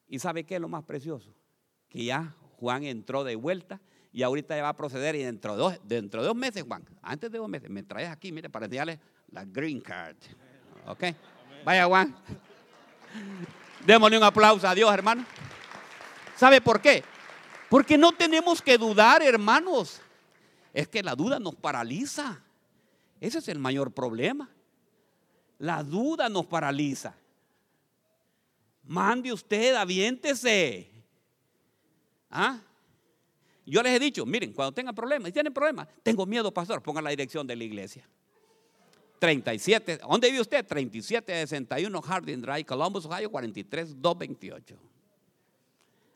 ¿Y 0.08 0.20
sabe 0.20 0.44
qué 0.44 0.56
es 0.56 0.62
lo 0.62 0.68
más 0.68 0.84
precioso? 0.84 1.34
Que 1.90 2.06
ya 2.06 2.36
Juan 2.58 2.84
entró 2.84 3.24
de 3.24 3.36
vuelta 3.36 3.82
y 4.14 4.24
ahorita 4.24 4.56
ya 4.56 4.64
va 4.64 4.70
a 4.70 4.76
proceder 4.76 5.16
y 5.16 5.24
dentro 5.24 5.54
de 5.54 5.60
dos, 5.60 5.80
dentro 5.84 6.22
de 6.22 6.28
dos 6.28 6.36
meses, 6.36 6.64
Juan, 6.64 6.84
antes 7.02 7.32
de 7.32 7.38
dos 7.38 7.50
meses, 7.50 7.70
me 7.70 7.84
traes 7.84 8.10
aquí, 8.10 8.32
mire, 8.32 8.50
para 8.50 8.66
enseñarle 8.66 9.00
la 9.32 9.46
green 9.46 9.82
card. 9.82 10.18
¿Ok? 10.88 11.04
Vaya, 11.66 11.86
Juan. 11.86 12.16
Démosle 13.86 14.18
un 14.18 14.24
aplauso 14.24 14.68
a 14.68 14.76
Dios, 14.76 14.94
hermano. 14.94 15.26
¿Sabe 16.36 16.62
por 16.62 16.82
qué? 16.82 17.04
Porque 17.70 17.98
no 17.98 18.12
tenemos 18.12 18.62
que 18.62 18.78
dudar, 18.78 19.22
hermanos 19.22 20.02
es 20.74 20.88
que 20.88 21.04
la 21.04 21.16
duda 21.16 21.40
nos 21.40 21.56
paraliza. 21.56 22.42
Ese 23.20 23.40
es 23.40 23.48
el 23.48 23.60
mayor 23.60 23.92
problema. 23.92 24.50
La 25.60 25.84
duda 25.84 26.30
nos 26.30 26.46
paraliza. 26.46 27.16
Mande 28.84 29.32
usted, 29.32 29.76
aviéntese. 29.76 30.90
¿Ah? 32.30 32.60
Yo 33.66 33.84
les 33.84 33.94
he 33.94 34.00
dicho, 34.00 34.26
miren, 34.26 34.54
cuando 34.54 34.74
tengan 34.74 34.96
problemas, 34.96 35.28
si 35.28 35.34
tienen 35.34 35.54
problemas, 35.54 35.88
tengo 36.02 36.26
miedo, 36.26 36.52
pastor, 36.52 36.82
pongan 36.82 37.04
la 37.04 37.12
dirección 37.12 37.46
de 37.46 37.56
la 37.56 37.64
iglesia. 37.64 38.08
37, 39.22 40.00
¿dónde 40.00 40.32
vive 40.32 40.42
usted? 40.42 40.66
3761 40.66 42.02
Harding 42.02 42.42
Drive, 42.42 42.66
Columbus, 42.66 43.06
Ohio, 43.06 43.30
43228. 43.30 44.76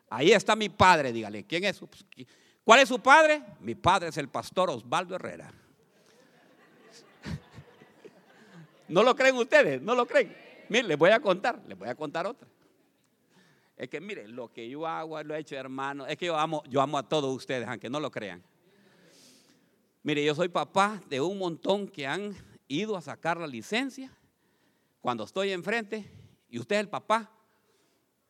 Ahí 0.09 0.31
está 0.31 0.55
mi 0.55 0.69
padre, 0.69 1.13
dígale, 1.13 1.43
¿quién 1.43 1.65
es? 1.65 1.79
¿Cuál 2.63 2.79
es 2.79 2.89
su 2.89 2.99
padre? 2.99 3.43
Mi 3.59 3.75
padre 3.75 4.07
es 4.07 4.17
el 4.17 4.27
pastor 4.27 4.71
Osvaldo 4.71 5.13
Herrera. 5.13 5.53
¿No 8.87 9.03
lo 9.03 9.15
creen 9.15 9.35
ustedes? 9.35 9.79
¿No 9.83 9.93
lo 9.93 10.07
creen? 10.07 10.35
Miren, 10.69 10.87
les 10.87 10.97
voy 10.97 11.11
a 11.11 11.19
contar, 11.19 11.61
les 11.67 11.77
voy 11.77 11.89
a 11.89 11.93
contar 11.93 12.25
otra. 12.25 12.47
Es 13.77 13.87
que 13.87 14.01
miren, 14.01 14.35
lo 14.35 14.51
que 14.51 14.67
yo 14.67 14.87
hago, 14.87 15.21
lo 15.21 15.35
he 15.35 15.39
hecho 15.41 15.55
hermano. 15.55 16.07
Es 16.07 16.17
que 16.17 16.25
yo 16.25 16.35
amo, 16.35 16.63
yo 16.67 16.81
amo 16.81 16.97
a 16.97 17.07
todos 17.07 17.35
ustedes, 17.35 17.67
aunque 17.67 17.87
no 17.87 17.99
lo 17.99 18.09
crean. 18.09 18.41
Mire, 20.01 20.25
yo 20.25 20.33
soy 20.33 20.49
papá 20.49 20.99
de 21.07 21.21
un 21.21 21.37
montón 21.37 21.87
que 21.87 22.07
han 22.07 22.35
ido 22.67 22.95
a 22.97 23.01
sacar 23.01 23.37
la 23.37 23.47
licencia. 23.47 24.11
Cuando 25.01 25.23
estoy 25.23 25.51
enfrente, 25.51 26.09
¿y 26.49 26.59
usted 26.59 26.77
es 26.77 26.81
el 26.81 26.89
papá? 26.89 27.31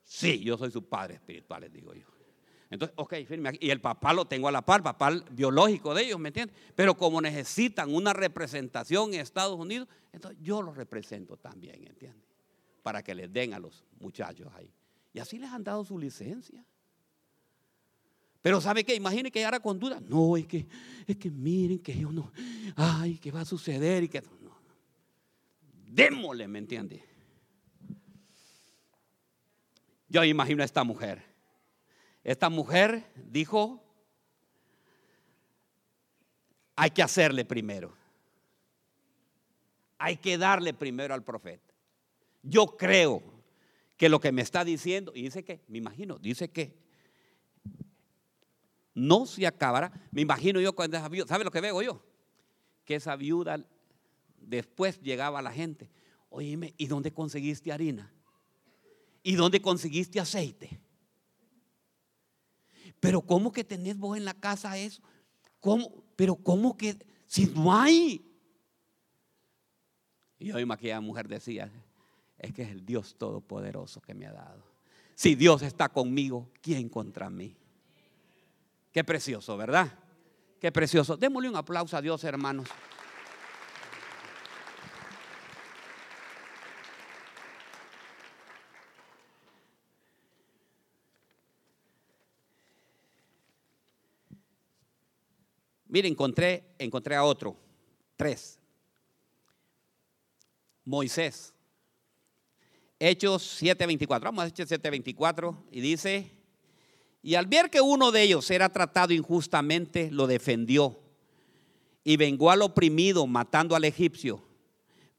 Sí, 0.04 0.40
yo 0.40 0.58
soy 0.58 0.72
su 0.72 0.84
padre 0.84 1.16
espiritual, 1.16 1.62
les 1.62 1.74
digo 1.74 1.94
yo. 1.94 2.06
Entonces, 2.70 2.94
ok, 2.98 3.14
firme 3.28 3.50
aquí. 3.50 3.60
Y 3.62 3.70
el 3.70 3.80
papá 3.80 4.14
lo 4.14 4.26
tengo 4.26 4.48
a 4.48 4.52
la 4.52 4.64
par, 4.64 4.84
papá 4.84 5.12
biológico 5.32 5.94
de 5.94 6.04
ellos, 6.04 6.20
¿me 6.20 6.30
entiendes? 6.30 6.56
Pero 6.76 6.98
como 6.98 7.22
necesitan 7.22 7.94
una 7.94 8.14
representación 8.14 9.14
en 9.14 9.22
Estados 9.22 9.58
Unidos, 9.58 9.88
entonces 10.12 10.40
yo 10.42 10.62
los 10.62 10.76
represento 10.76 11.38
también, 11.38 11.88
¿entiendes? 11.88 12.24
Para 12.84 13.04
que 13.04 13.16
les 13.16 13.32
den 13.32 13.54
a 13.54 13.60
los 13.60 13.84
muchachos 14.00 14.52
ahí. 14.56 14.72
Y 15.14 15.20
así 15.20 15.38
les 15.38 15.50
han 15.50 15.64
dado 15.64 15.86
su 15.86 15.98
licencia. 15.98 16.66
Pero 18.46 18.62
¿sabe 18.62 18.84
qué? 18.84 18.94
Imaginen 18.94 19.32
que 19.32 19.44
ahora 19.44 19.60
con 19.60 19.80
duda. 19.80 20.00
No, 20.08 20.38
es 20.38 20.46
que, 20.46 20.68
es 21.08 21.18
que 21.18 21.32
miren 21.32 21.80
que 21.80 21.98
yo 21.98 22.12
no, 22.12 22.32
ay, 22.76 23.18
que 23.18 23.32
va 23.32 23.42
a 23.42 23.46
suceder 23.46 24.04
y 24.04 24.08
que. 24.08 24.22
Démosle, 25.88 26.48
¿me 26.48 26.60
entiende? 26.60 27.04
Yo 30.08 30.24
imagino 30.24 30.62
a 30.62 30.66
esta 30.66 30.84
mujer. 30.84 31.24
Esta 32.24 32.50
mujer 32.50 33.12
dijo, 33.16 33.84
hay 36.76 36.92
que 36.92 37.02
hacerle 37.02 37.46
primero. 37.46 37.98
Hay 39.98 40.18
que 40.18 40.38
darle 40.38 40.76
primero 40.76 41.16
al 41.16 41.24
profeta. 41.24 41.74
Yo 42.44 42.78
creo 42.78 43.24
que 43.98 44.08
lo 44.08 44.20
que 44.20 44.32
me 44.32 44.44
está 44.44 44.64
diciendo, 44.64 45.14
y 45.16 45.24
dice 45.24 45.44
que, 45.44 45.62
me 45.68 45.80
imagino, 45.80 46.20
dice 46.20 46.52
que 46.52 46.85
no 48.96 49.26
se 49.26 49.46
acabará. 49.46 49.92
Me 50.12 50.22
imagino 50.22 50.60
yo 50.60 50.74
cuando 50.74 50.98
esa 50.98 51.10
viuda, 51.10 51.28
¿sabe 51.28 51.44
lo 51.44 51.52
que 51.52 51.62
veo 51.62 51.82
yo? 51.82 52.04
Que 52.86 52.96
esa 52.96 53.16
viuda 53.16 53.64
después 54.38 55.00
llegaba 55.02 55.40
a 55.40 55.42
la 55.42 55.52
gente, 55.52 55.90
oíme, 56.30 56.74
¿y 56.78 56.88
dónde 56.88 57.12
conseguiste 57.12 57.72
harina? 57.72 58.12
¿Y 59.22 59.36
dónde 59.36 59.62
conseguiste 59.62 60.20
aceite? 60.20 60.80
Pero 63.00 63.22
¿cómo 63.22 63.52
que 63.52 63.64
tenés 63.64 63.98
vos 63.98 64.18
en 64.18 64.26
la 64.26 64.34
casa 64.34 64.78
eso? 64.78 65.04
¿Cómo? 65.60 66.04
Pero 66.16 66.36
¿cómo 66.36 66.78
que 66.78 66.98
si 67.28 67.48
no 67.48 67.74
hay? 67.74 68.26
Y 70.40 70.52
hoy 70.52 70.66
aquella 70.70 71.02
mujer 71.02 71.28
decía, 71.28 71.72
es 72.38 72.54
que 72.54 72.64
es 72.64 72.70
el 72.70 72.86
Dios 72.86 73.16
Todopoderoso 73.18 74.00
que 74.02 74.14
me 74.14 74.26
ha 74.26 74.32
dado. 74.32 74.64
Si 75.16 75.36
Dios 75.36 75.62
está 75.62 75.90
conmigo, 75.90 76.52
¿quién 76.62 76.88
contra 76.90 77.30
mí? 77.30 77.58
Qué 78.96 79.04
precioso, 79.04 79.58
¿verdad? 79.58 79.92
Qué 80.58 80.72
precioso. 80.72 81.18
Démosle 81.18 81.50
un 81.50 81.58
aplauso 81.58 81.98
a 81.98 82.02
Dios, 82.02 82.24
hermanos. 82.24 82.70
Mire, 95.90 96.08
encontré, 96.08 96.64
encontré 96.80 97.18
a 97.18 97.26
otro. 97.26 97.58
Tres. 98.16 98.62
Moisés. 100.86 101.54
Hechos 102.98 103.62
7:24. 103.62 104.22
Vamos 104.22 104.46
a 104.46 104.48
Hechos 104.48 104.72
7:24 104.72 105.66
y 105.70 105.82
dice, 105.82 106.32
y 107.26 107.34
al 107.34 107.48
ver 107.48 107.72
que 107.72 107.82
uno 107.82 108.12
de 108.12 108.22
ellos 108.22 108.52
era 108.52 108.70
tratado 108.70 109.12
injustamente, 109.12 110.12
lo 110.12 110.28
defendió 110.28 111.00
y 112.04 112.18
vengó 112.18 112.52
al 112.52 112.62
oprimido 112.62 113.26
matando 113.26 113.76
al 113.76 113.84
egipcio. 113.84 114.44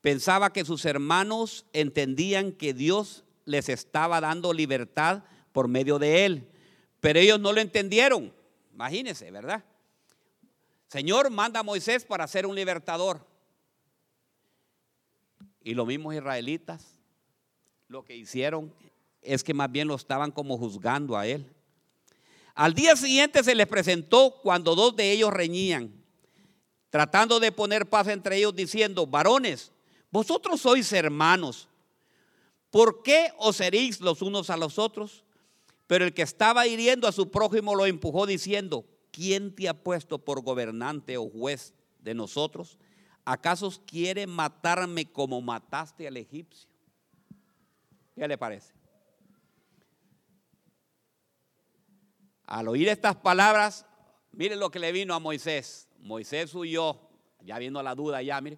Pensaba 0.03 0.53
que 0.53 0.65
sus 0.65 0.85
hermanos 0.85 1.67
entendían 1.73 2.53
que 2.53 2.73
Dios 2.75 3.25
les 3.45 3.69
estaba 3.69 4.21
dando 4.21 4.53
libertad 4.53 5.25
por 5.51 5.67
medio 5.67 5.99
de 5.99 6.25
él, 6.25 6.49
pero 7.01 7.19
ellos 7.19 7.41
no 7.41 7.53
lo 7.53 7.61
entendieron. 7.61 8.33
Imagínense, 8.73 9.29
¿verdad? 9.33 9.65
Señor 10.87 11.29
manda 11.31 11.59
a 11.59 11.65
Moisés 11.65 12.05
para 12.05 12.29
ser 12.29 12.47
un 12.47 12.55
libertador. 12.55 13.27
Y 15.61 15.75
los 15.75 15.89
mismos 15.89 16.15
israelitas 16.15 17.01
lo 17.89 18.05
que 18.05 18.15
hicieron 18.15 18.73
es 19.23 19.43
que 19.43 19.55
más 19.55 19.73
bien 19.73 19.89
lo 19.89 19.97
estaban 19.97 20.31
como 20.31 20.57
juzgando 20.57 21.17
a 21.17 21.27
él. 21.27 21.53
Al 22.57 22.73
día 22.73 22.97
siguiente 22.97 23.45
se 23.45 23.55
les 23.55 23.67
presentó 23.67 24.41
cuando 24.43 24.75
dos 24.75 24.97
de 24.97 25.13
ellos 25.13 25.31
reñían, 25.31 25.93
tratando 26.89 27.39
de 27.39 27.53
poner 27.53 27.91
paz 27.91 28.09
entre 28.09 28.39
ellos, 28.39 28.57
diciendo, 28.57 29.07
varones, 29.07 29.73
vosotros 30.11 30.63
sois 30.63 30.91
hermanos, 30.95 31.69
¿por 32.71 33.03
qué 33.03 33.31
os 33.37 33.61
heréis 33.61 34.01
los 34.01 34.23
unos 34.23 34.49
a 34.49 34.57
los 34.57 34.79
otros? 34.79 35.23
Pero 35.87 36.07
el 36.07 36.15
que 36.15 36.23
estaba 36.23 36.67
hiriendo 36.67 37.07
a 37.07 37.13
su 37.13 37.31
prójimo 37.31 37.75
lo 37.75 37.85
empujó 37.85 38.25
diciendo, 38.25 38.87
¿quién 39.11 39.55
te 39.55 39.69
ha 39.69 39.75
puesto 39.75 40.19
por 40.19 40.43
gobernante 40.43 41.19
o 41.19 41.29
juez 41.29 41.75
de 42.01 42.15
nosotros? 42.15 42.79
¿Acaso 43.27 43.71
quiere 43.87 44.27
matarme 44.27 45.05
como 45.05 45.43
mataste 45.43 46.09
al 46.09 46.17
egipcio? 46.17 46.71
¿Qué 48.15 48.27
le 48.27 48.39
parece? 48.39 48.73
Al 52.47 52.69
oír 52.69 52.89
estas 52.89 53.17
palabras, 53.17 53.85
miren 54.33 54.61
lo 54.61 54.71
que 54.71 54.79
le 54.79 54.93
vino 54.93 55.15
a 55.15 55.19
Moisés. 55.19 55.89
Moisés 55.99 56.55
huyó, 56.55 57.01
ya 57.41 57.59
viendo 57.59 57.83
la 57.83 57.95
duda, 57.95 58.23
ya, 58.23 58.41
mire, 58.41 58.57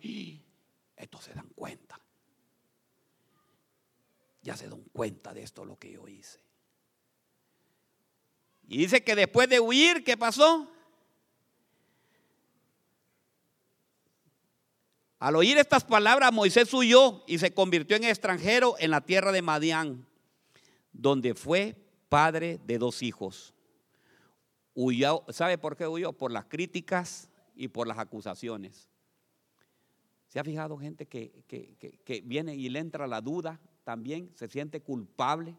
estos 0.96 1.24
se 1.24 1.32
dan 1.32 1.48
cuenta. 1.54 1.98
Ya 4.42 4.56
se 4.56 4.68
dan 4.68 4.82
cuenta 4.92 5.32
de 5.32 5.42
esto 5.42 5.64
lo 5.64 5.78
que 5.78 5.92
yo 5.92 6.06
hice. 6.06 6.40
Y 8.66 8.76
dice 8.76 9.02
que 9.02 9.14
después 9.14 9.48
de 9.48 9.60
huir, 9.60 10.04
¿qué 10.04 10.16
pasó? 10.16 10.70
Al 15.18 15.34
oír 15.34 15.56
estas 15.56 15.84
palabras, 15.84 16.32
Moisés 16.32 16.72
huyó 16.74 17.24
y 17.26 17.38
se 17.38 17.52
convirtió 17.52 17.96
en 17.96 18.04
extranjero 18.04 18.76
en 18.78 18.90
la 18.90 19.00
tierra 19.00 19.32
de 19.32 19.42
Madián, 19.42 20.06
donde 20.92 21.34
fue 21.34 21.74
padre 22.08 22.60
de 22.66 22.78
dos 22.78 23.02
hijos. 23.02 23.54
Huyó, 24.80 25.24
¿Sabe 25.30 25.58
por 25.58 25.76
qué 25.76 25.88
huyó? 25.88 26.12
Por 26.12 26.30
las 26.30 26.44
críticas 26.44 27.28
y 27.56 27.66
por 27.66 27.88
las 27.88 27.98
acusaciones. 27.98 28.88
¿Se 30.28 30.38
ha 30.38 30.44
fijado 30.44 30.78
gente 30.78 31.06
que, 31.06 31.32
que 31.48 32.20
viene 32.24 32.54
y 32.54 32.68
le 32.68 32.78
entra 32.78 33.08
la 33.08 33.20
duda 33.20 33.58
también? 33.82 34.30
Se 34.36 34.46
siente 34.46 34.80
culpable 34.80 35.56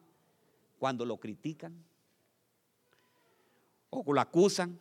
cuando 0.77 1.03
lo 1.03 1.17
critican 1.17 1.83
o 3.89 4.13
lo 4.13 4.21
acusan. 4.21 4.79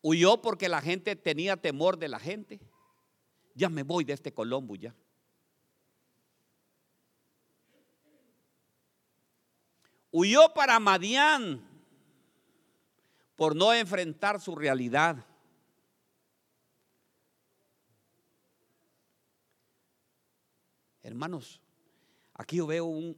Huyó 0.00 0.40
porque 0.40 0.70
la 0.70 0.80
gente 0.80 1.16
tenía 1.16 1.58
temor 1.58 1.98
de 1.98 2.08
la 2.08 2.18
gente 2.18 2.60
ya 3.58 3.68
me 3.68 3.82
voy 3.82 4.04
de 4.04 4.12
este 4.12 4.32
Colombo 4.32 4.76
ya. 4.76 4.94
Huyó 10.12 10.54
para 10.54 10.78
Madián 10.78 11.67
por 13.38 13.54
no 13.54 13.72
enfrentar 13.72 14.40
su 14.40 14.56
realidad. 14.56 15.24
Hermanos, 21.00 21.62
aquí 22.34 22.56
yo 22.56 22.66
veo 22.66 22.86
un, 22.86 23.14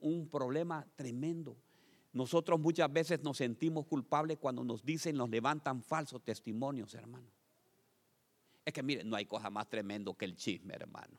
un, 0.00 0.28
problema 0.28 0.84
tremendo. 0.96 1.56
Nosotros 2.12 2.58
muchas 2.58 2.92
veces 2.92 3.22
nos 3.22 3.36
sentimos 3.36 3.86
culpables 3.86 4.38
cuando 4.38 4.64
nos 4.64 4.84
dicen, 4.84 5.16
nos 5.16 5.30
levantan 5.30 5.84
falsos 5.84 6.24
testimonios, 6.24 6.92
hermanos. 6.92 7.30
Es 8.64 8.74
que 8.74 8.82
mire, 8.82 9.04
no 9.04 9.14
hay 9.14 9.24
cosa 9.24 9.50
más 9.50 9.68
tremendo 9.68 10.14
que 10.14 10.24
el 10.24 10.34
chisme, 10.34 10.74
hermano. 10.74 11.16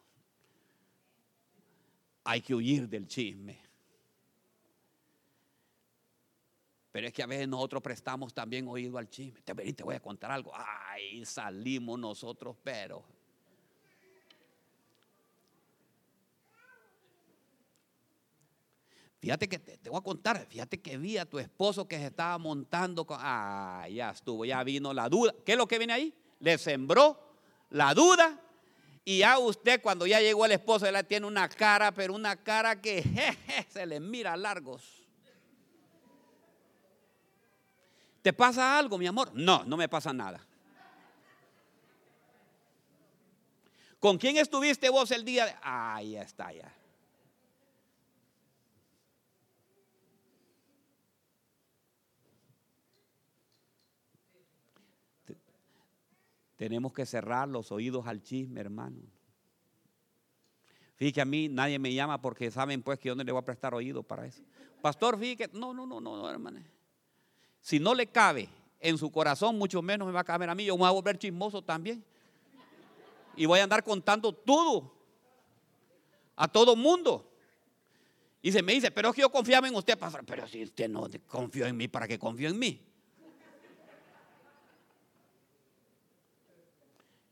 Hay 2.25 2.41
que 2.41 2.53
huir 2.53 2.89
del 2.89 3.07
chisme. 3.07 3.64
Pero 6.95 7.07
es 7.07 7.13
que 7.13 7.21
a 7.21 7.25
veces 7.25 7.45
nosotros 7.45 7.83
prestamos 7.83 8.33
también 8.33 8.69
oído 8.69 8.97
al 8.97 9.09
chisme. 9.09 9.41
Te, 9.41 9.83
voy 9.83 9.95
a 9.95 9.99
contar 9.99 10.31
algo. 10.31 10.53
Ay, 10.55 11.25
salimos 11.25 11.99
nosotros, 11.99 12.55
pero. 12.63 13.03
Fíjate 19.19 19.49
que 19.49 19.59
te, 19.59 19.77
te 19.77 19.89
voy 19.89 19.99
a 19.99 20.01
contar, 20.01 20.45
fíjate 20.47 20.79
que 20.79 20.97
vi 20.97 21.17
a 21.17 21.25
tu 21.25 21.37
esposo 21.37 21.85
que 21.85 21.97
se 21.97 22.05
estaba 22.05 22.37
montando 22.37 23.05
con... 23.05 23.17
Ah, 23.19 23.85
ya 23.91 24.11
estuvo, 24.11 24.45
ya 24.45 24.63
vino 24.63 24.93
la 24.93 25.09
duda. 25.09 25.35
¿Qué 25.45 25.51
es 25.51 25.57
lo 25.57 25.67
que 25.67 25.77
viene 25.77 25.91
ahí? 25.91 26.13
Le 26.39 26.57
sembró 26.57 27.19
la 27.71 27.93
duda 27.93 28.39
y 29.03 29.17
ya 29.17 29.37
usted 29.37 29.81
cuando 29.81 30.07
ya 30.07 30.21
llegó 30.21 30.45
el 30.45 30.53
esposo, 30.53 30.85
él 30.85 31.05
tiene 31.05 31.27
una 31.27 31.49
cara, 31.49 31.91
pero 31.91 32.13
una 32.13 32.37
cara 32.37 32.81
que 32.81 33.03
jeje, 33.03 33.67
se 33.69 33.85
le 33.85 33.99
mira 33.99 34.37
largos. 34.37 34.94
¿Te 38.25 38.33
pasa 38.33 38.79
algo, 38.79 38.97
mi 38.97 39.05
amor? 39.05 39.29
No, 39.35 39.63
no 39.65 39.77
me 39.77 39.87
pasa 39.87 40.11
nada. 40.11 40.43
¿Con 43.99 44.17
quién 44.17 44.37
estuviste 44.37 44.89
vos 44.89 45.11
el 45.11 45.23
día? 45.23 45.45
De... 45.45 45.53
Ah, 45.61 46.01
ya 46.01 46.23
está, 46.23 46.51
ya. 46.51 46.73
Tenemos 56.55 56.93
que 56.93 57.05
cerrar 57.05 57.47
los 57.47 57.71
oídos 57.71 58.07
al 58.07 58.23
chisme, 58.23 58.59
hermano. 58.59 59.03
Fíjate, 60.95 61.21
a 61.21 61.25
mí 61.25 61.47
nadie 61.47 61.77
me 61.77 61.93
llama 61.93 62.19
porque 62.19 62.49
saben 62.49 62.81
pues 62.81 62.97
que 62.97 63.09
yo 63.09 63.15
no 63.15 63.23
le 63.23 63.31
voy 63.31 63.43
a 63.43 63.45
prestar 63.45 63.75
oído 63.75 64.01
para 64.01 64.25
eso. 64.25 64.41
Pastor, 64.81 65.19
fíjate, 65.19 65.55
no, 65.55 65.75
no, 65.75 65.85
no, 65.85 66.01
no, 66.01 66.17
no, 66.17 66.27
hermano. 66.27 66.74
Si 67.65 67.79
no 67.79 67.95
le 67.95 68.05
cabe 68.05 68.47
en 68.79 68.95
su 68.95 69.11
corazón, 69.11 69.57
mucho 69.57 69.81
menos 69.81 70.05
me 70.05 70.13
va 70.13 70.19
a 70.19 70.23
caber 70.23 70.47
a 70.47 70.53
mí. 70.53 70.65
Yo 70.65 70.75
me 70.75 70.81
voy 70.81 70.87
a 70.87 70.91
volver 70.91 71.17
chismoso 71.17 71.63
también. 71.63 72.05
Y 73.35 73.47
voy 73.47 73.59
a 73.59 73.63
andar 73.63 73.83
contando 73.83 74.31
todo 74.31 74.93
a 76.35 76.47
todo 76.47 76.75
mundo. 76.75 77.27
Y 78.43 78.51
se 78.51 78.61
me 78.61 78.73
dice, 78.73 78.91
pero 78.91 79.09
es 79.09 79.15
que 79.15 79.21
yo 79.21 79.31
confiaba 79.31 79.67
en 79.67 79.73
usted, 79.73 79.97
pastor. 79.97 80.23
Pero 80.27 80.47
si 80.47 80.61
usted 80.61 80.87
no 80.87 81.09
confió 81.25 81.65
en 81.65 81.75
mí, 81.75 81.87
¿para 81.87 82.07
qué 82.07 82.19
confió 82.19 82.49
en 82.49 82.59
mí? 82.59 82.79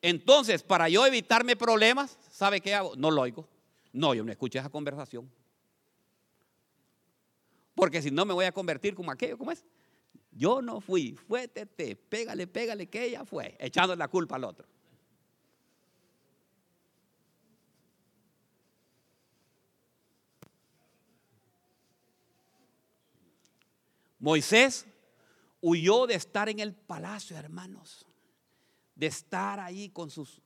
Entonces, 0.01 0.63
para 0.63 0.89
yo 0.89 1.05
evitarme 1.05 1.55
problemas, 1.55 2.17
¿sabe 2.31 2.59
qué 2.59 2.73
hago? 2.73 2.95
No 2.95 3.11
lo 3.11 3.21
oigo. 3.21 3.47
No, 3.91 4.15
yo 4.15 4.23
no 4.23 4.31
escucho 4.31 4.57
esa 4.57 4.69
conversación. 4.69 5.31
Porque 7.75 8.01
si 8.01 8.09
no 8.09 8.25
me 8.25 8.34
voy 8.34 8.45
a 8.45 8.51
convertir 8.51 8.95
como 8.95 9.11
aquello, 9.11 9.38
¿cómo 9.38 9.51
es? 9.51 9.63
Yo 10.36 10.61
no 10.61 10.81
fui, 10.81 11.13
fue 11.15 11.47
tete, 11.47 11.95
pégale, 11.95 12.47
pégale, 12.47 12.88
que 12.88 13.05
ella 13.05 13.25
fue, 13.25 13.55
echando 13.59 13.95
la 13.95 14.07
culpa 14.07 14.36
al 14.36 14.43
otro. 14.45 14.67
Moisés 24.19 24.86
huyó 25.61 26.07
de 26.07 26.15
estar 26.15 26.49
en 26.49 26.59
el 26.59 26.73
palacio, 26.73 27.38
hermanos 27.38 28.05
de 28.95 29.07
estar 29.07 29.59
ahí 29.59 29.89
con 29.89 30.09
sus, 30.09 30.41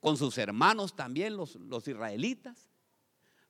con 0.00 0.16
sus 0.16 0.38
hermanos 0.38 0.94
también, 0.94 1.36
los, 1.36 1.56
los 1.56 1.86
israelitas. 1.88 2.68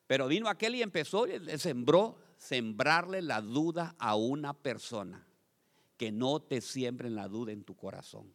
Pero 0.07 0.29
vino 0.29 0.49
aquel 0.49 0.77
y 0.77 0.83
empezó, 0.83 1.27
y 1.27 1.39
le 1.39 1.59
sembró, 1.59 2.19
sembrarle 2.37 3.23
la 3.23 3.41
duda 3.41 3.95
a 3.99 4.17
una 4.17 4.53
persona. 4.55 5.27
Que 5.97 6.13
no 6.13 6.41
te 6.41 6.61
siembren 6.61 7.15
la 7.15 7.27
duda 7.27 7.53
en 7.53 7.65
tu 7.65 7.75
corazón. 7.75 8.33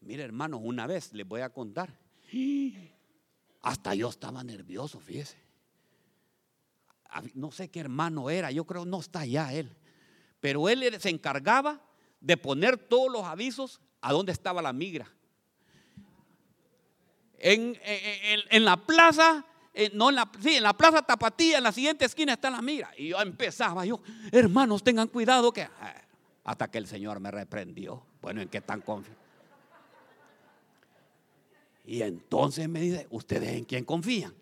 Mire, 0.00 0.24
hermanos, 0.24 0.60
una 0.64 0.86
vez 0.86 1.12
les 1.12 1.26
voy 1.26 1.42
a 1.42 1.50
contar. 1.50 1.96
Hasta 3.62 3.94
yo 3.94 4.08
estaba 4.08 4.42
nervioso, 4.42 4.98
fíjese. 4.98 5.38
No 7.34 7.52
sé 7.52 7.70
qué 7.70 7.80
hermano 7.80 8.30
era, 8.30 8.50
yo 8.50 8.64
creo 8.64 8.84
no 8.84 9.00
está 9.00 9.20
allá 9.20 9.52
él. 9.52 9.76
Pero 10.40 10.68
él 10.68 11.00
se 11.00 11.10
encargaba 11.10 11.80
de 12.20 12.36
poner 12.36 12.78
todos 12.78 13.12
los 13.12 13.24
avisos 13.24 13.80
a 14.00 14.12
dónde 14.12 14.32
estaba 14.32 14.60
la 14.62 14.72
migra. 14.72 15.08
En, 17.38 17.76
la 18.64 18.76
plaza, 18.86 19.44
no 19.94 20.10
en 20.10 20.16
la, 20.16 20.30
sí, 20.40 20.56
en 20.56 20.62
la 20.62 20.76
plaza 20.76 21.02
Tapatía, 21.02 21.58
en 21.58 21.64
la 21.64 21.72
siguiente 21.72 22.04
esquina 22.04 22.34
está 22.34 22.50
la 22.50 22.60
migra. 22.60 22.90
Y 22.96 23.08
yo 23.08 23.20
empezaba, 23.20 23.84
yo, 23.84 24.00
hermanos, 24.30 24.82
tengan 24.82 25.08
cuidado 25.08 25.52
que... 25.52 25.62
Ah, 25.62 25.94
hasta 26.44 26.70
que 26.70 26.78
el 26.78 26.86
Señor 26.86 27.20
me 27.20 27.30
reprendió. 27.30 28.04
Bueno, 28.20 28.40
¿en 28.40 28.48
qué 28.48 28.60
tan 28.60 28.80
confian? 28.80 29.16
Y 31.84 32.02
entonces 32.02 32.68
me 32.68 32.80
dice, 32.80 33.06
¿ustedes 33.10 33.50
en 33.54 33.64
quién 33.64 33.84
confían? 33.84 34.34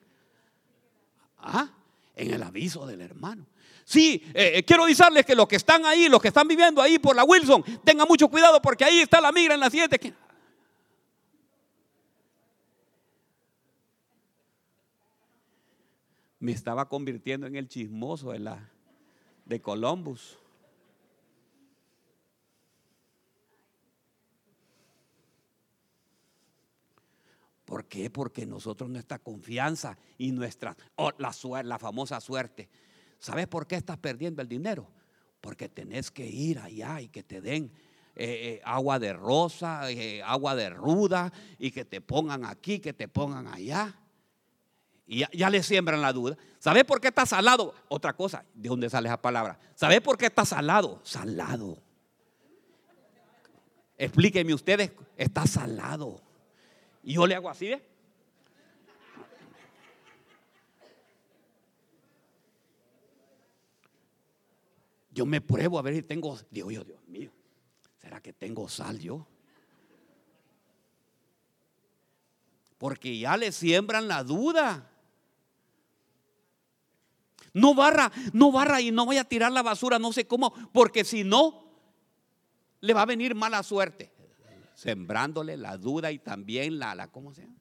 Ah, 1.38 1.70
en 2.14 2.34
el 2.34 2.42
aviso 2.42 2.86
del 2.86 3.00
hermano. 3.00 3.46
Sí, 3.84 4.22
eh, 4.34 4.52
eh, 4.56 4.62
quiero 4.64 4.84
avisarles 4.84 5.24
que 5.24 5.34
los 5.34 5.48
que 5.48 5.56
están 5.56 5.84
ahí, 5.84 6.08
los 6.08 6.20
que 6.20 6.28
están 6.28 6.46
viviendo 6.46 6.82
ahí 6.82 6.98
por 6.98 7.16
la 7.16 7.24
Wilson, 7.24 7.64
tengan 7.82 8.06
mucho 8.06 8.28
cuidado 8.28 8.60
porque 8.60 8.84
ahí 8.84 9.00
está 9.00 9.20
la 9.20 9.32
migra 9.32 9.54
en 9.54 9.60
la 9.60 9.70
siguiente. 9.70 10.14
Me 16.40 16.52
estaba 16.52 16.88
convirtiendo 16.88 17.46
en 17.46 17.54
el 17.54 17.68
chismoso 17.68 18.32
de, 18.32 18.40
la, 18.40 18.70
de 19.44 19.60
Columbus. 19.60 20.36
¿Por 27.64 27.84
qué? 27.84 28.10
Porque 28.10 28.46
nosotros 28.46 28.90
nuestra 28.90 29.20
confianza 29.20 29.96
y 30.18 30.32
nuestra, 30.32 30.76
oh, 30.96 31.12
la, 31.18 31.62
la 31.62 31.78
famosa 31.78 32.20
suerte, 32.20 32.68
¿Sabes 33.20 33.46
por 33.46 33.66
qué 33.66 33.76
estás 33.76 33.98
perdiendo 33.98 34.40
el 34.40 34.48
dinero? 34.48 34.88
Porque 35.42 35.68
tenés 35.68 36.10
que 36.10 36.26
ir 36.26 36.58
allá 36.58 37.02
y 37.02 37.08
que 37.08 37.22
te 37.22 37.42
den 37.42 37.70
eh, 38.16 38.54
eh, 38.56 38.60
agua 38.64 38.98
de 38.98 39.12
rosa, 39.12 39.90
eh, 39.90 40.22
agua 40.22 40.56
de 40.56 40.70
ruda 40.70 41.30
y 41.58 41.70
que 41.70 41.84
te 41.84 42.00
pongan 42.00 42.46
aquí, 42.46 42.80
que 42.80 42.94
te 42.94 43.08
pongan 43.08 43.46
allá. 43.46 43.94
Y 45.12 45.24
ya, 45.36 45.50
le 45.50 45.60
siembran 45.64 46.00
la 46.00 46.12
duda. 46.12 46.36
¿Sabes 46.60 46.84
por 46.84 47.00
qué 47.00 47.08
está 47.08 47.26
salado? 47.26 47.74
Otra 47.88 48.12
cosa, 48.12 48.44
¿de 48.54 48.68
dónde 48.68 48.88
sale 48.88 49.08
esa 49.08 49.20
palabra? 49.20 49.58
¿Sabes 49.74 50.00
por 50.00 50.16
qué 50.16 50.26
está 50.26 50.44
salado? 50.44 51.00
Salado. 51.02 51.82
Explíquenme 53.98 54.54
ustedes, 54.54 54.92
está 55.16 55.48
salado. 55.48 56.22
Y 57.02 57.14
yo 57.14 57.26
le 57.26 57.34
hago 57.34 57.50
así, 57.50 57.70
¿ves? 57.70 57.82
Yo 65.10 65.26
me 65.26 65.40
pruebo 65.40 65.76
a 65.76 65.82
ver 65.82 65.96
si 65.96 66.02
tengo, 66.02 66.38
Dios 66.52 66.68
mío, 67.08 67.32
¿será 68.00 68.20
que 68.20 68.32
tengo 68.32 68.68
sal 68.68 69.00
yo? 69.00 69.26
Porque 72.78 73.18
ya 73.18 73.36
le 73.36 73.50
siembran 73.50 74.06
la 74.06 74.22
duda. 74.22 74.86
No 77.52 77.74
barra, 77.74 78.12
no 78.32 78.52
barra 78.52 78.80
y 78.80 78.90
no 78.90 79.06
voy 79.06 79.16
a 79.16 79.24
tirar 79.24 79.50
la 79.52 79.62
basura, 79.62 79.98
no 79.98 80.12
sé 80.12 80.26
cómo, 80.26 80.52
porque 80.72 81.04
si 81.04 81.24
no, 81.24 81.64
le 82.80 82.94
va 82.94 83.02
a 83.02 83.06
venir 83.06 83.34
mala 83.34 83.62
suerte. 83.62 84.12
Sembrándole 84.74 85.56
la 85.56 85.76
duda 85.76 86.10
y 86.10 86.18
también 86.18 86.78
la, 86.78 87.08
¿cómo 87.08 87.34
se 87.34 87.42
llama? 87.42 87.56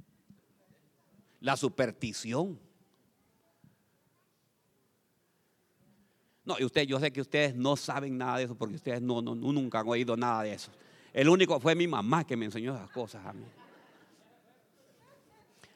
La 1.41 1.57
superstición. 1.57 2.59
No, 6.45 6.55
y 6.57 6.63
usted, 6.63 6.83
yo 6.83 6.99
sé 6.99 7.11
que 7.11 7.21
ustedes 7.21 7.55
no 7.55 7.75
saben 7.75 8.17
nada 8.17 8.37
de 8.37 8.45
eso 8.45 8.55
porque 8.55 8.75
ustedes 8.75 9.01
no, 9.01 9.21
no, 9.21 9.35
nunca 9.35 9.81
han 9.81 9.87
oído 9.87 10.15
nada 10.15 10.43
de 10.43 10.53
eso. 10.53 10.71
El 11.13 11.29
único 11.29 11.59
fue 11.59 11.75
mi 11.75 11.87
mamá 11.87 12.25
que 12.25 12.37
me 12.37 12.45
enseñó 12.45 12.75
esas 12.75 12.89
cosas 12.91 13.25
a 13.25 13.33
mí. 13.33 13.45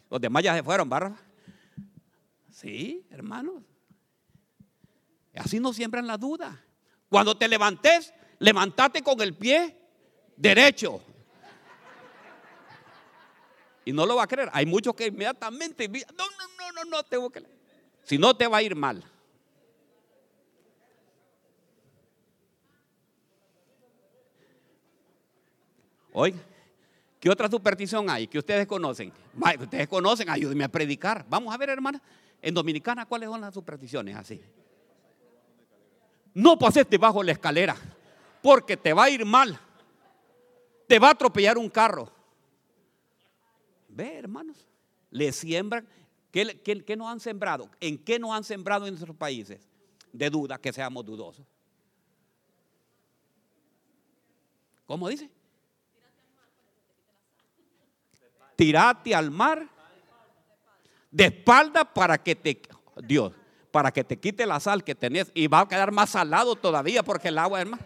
Los 0.09 0.21
demás 0.21 0.43
ya 0.43 0.55
se 0.55 0.63
fueron, 0.63 0.89
¿verdad? 0.89 1.15
Sí, 2.49 3.05
hermanos. 3.09 3.63
Así 5.35 5.59
no 5.59 5.73
siembran 5.73 6.07
la 6.07 6.17
duda. 6.17 6.63
Cuando 7.09 7.35
te 7.35 7.47
levantes, 7.47 8.13
levantate 8.39 9.01
con 9.01 9.19
el 9.21 9.33
pie 9.33 9.77
derecho. 10.35 11.01
Y 13.85 13.91
no 13.91 14.05
lo 14.05 14.15
va 14.15 14.23
a 14.23 14.27
creer. 14.27 14.49
Hay 14.53 14.65
muchos 14.65 14.95
que 14.95 15.07
inmediatamente, 15.07 15.87
no, 15.87 15.99
no, 16.17 16.47
no, 16.57 16.71
no, 16.71 16.89
no, 16.89 17.03
tengo 17.03 17.29
que. 17.29 17.43
Si 18.03 18.17
no, 18.17 18.35
te 18.35 18.47
va 18.47 18.57
a 18.57 18.61
ir 18.61 18.75
mal. 18.75 19.03
Oiga, 26.15 26.37
¿qué 27.19 27.29
otra 27.29 27.49
superstición 27.49 28.07
hay 28.09 28.27
que 28.27 28.37
ustedes 28.37 28.67
conocen? 28.67 29.11
Ustedes 29.59 29.87
conocen, 29.87 30.29
ayúdenme 30.29 30.63
a 30.63 30.69
predicar. 30.69 31.25
Vamos 31.27 31.53
a 31.53 31.57
ver, 31.57 31.69
hermana, 31.69 31.99
en 32.39 32.53
Dominicana, 32.53 33.07
¿cuáles 33.07 33.29
son 33.29 33.41
las 33.41 33.53
supersticiones 33.53 34.15
así? 34.15 34.39
No 36.33 36.57
pases 36.57 36.89
debajo 36.89 37.19
de 37.19 37.27
la 37.27 37.31
escalera, 37.33 37.75
porque 38.41 38.75
te 38.75 38.93
va 38.93 39.05
a 39.05 39.09
ir 39.09 39.25
mal. 39.25 39.59
Te 40.87 40.99
va 40.99 41.09
a 41.09 41.11
atropellar 41.11 41.57
un 41.57 41.69
carro. 41.69 42.11
Ve, 43.87 44.17
hermanos, 44.17 44.67
le 45.11 45.31
siembran. 45.31 45.87
¿Qué, 46.31 46.59
qué, 46.61 46.95
nos 46.95 47.07
han 47.07 47.19
sembrado? 47.19 47.69
¿En 47.79 47.97
qué 47.97 48.17
nos 48.17 48.31
han 48.31 48.43
sembrado 48.43 48.87
en 48.87 48.93
nuestros 48.93 49.15
países? 49.15 49.69
De 50.11 50.29
duda, 50.29 50.57
que 50.57 50.73
seamos 50.73 51.05
dudosos. 51.05 51.45
¿Cómo 54.85 55.07
dice? 55.07 55.29
Tirate 58.55 59.13
al 59.13 59.31
mar 59.31 59.67
de 61.09 61.25
espalda 61.25 61.85
para 61.85 62.17
que 62.17 62.35
te 62.35 62.61
Dios, 63.03 63.33
para 63.73 63.91
que 63.91 64.03
te 64.03 64.19
quite 64.19 64.45
la 64.45 64.59
sal 64.59 64.83
que 64.83 64.93
tenés 64.93 65.31
y 65.33 65.47
va 65.47 65.61
a 65.61 65.67
quedar 65.67 65.91
más 65.91 66.11
salado 66.11 66.55
todavía 66.55 67.01
porque 67.01 67.29
el 67.29 67.39
agua 67.39 67.59
es 67.59 67.67
más. 67.67 67.79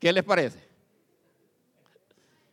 ¿Qué 0.00 0.10
les 0.14 0.24
parece? 0.24 0.66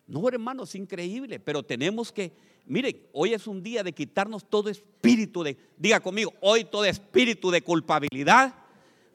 No, 0.06 0.28
hermanos, 0.28 0.68
es 0.68 0.76
increíble, 0.76 1.40
pero 1.40 1.64
tenemos 1.64 2.12
que, 2.12 2.34
miren, 2.66 3.08
hoy 3.14 3.34
es 3.34 3.48
un 3.48 3.64
día 3.64 3.84
de 3.84 3.94
quitarnos 3.94 4.50
todo 4.50 4.70
espíritu 4.70 5.44
de, 5.44 5.58
diga 5.78 6.02
conmigo, 6.02 6.34
hoy 6.42 6.66
todo 6.66 6.84
espíritu 6.84 7.52
de 7.52 7.62
culpabilidad, 7.62 8.54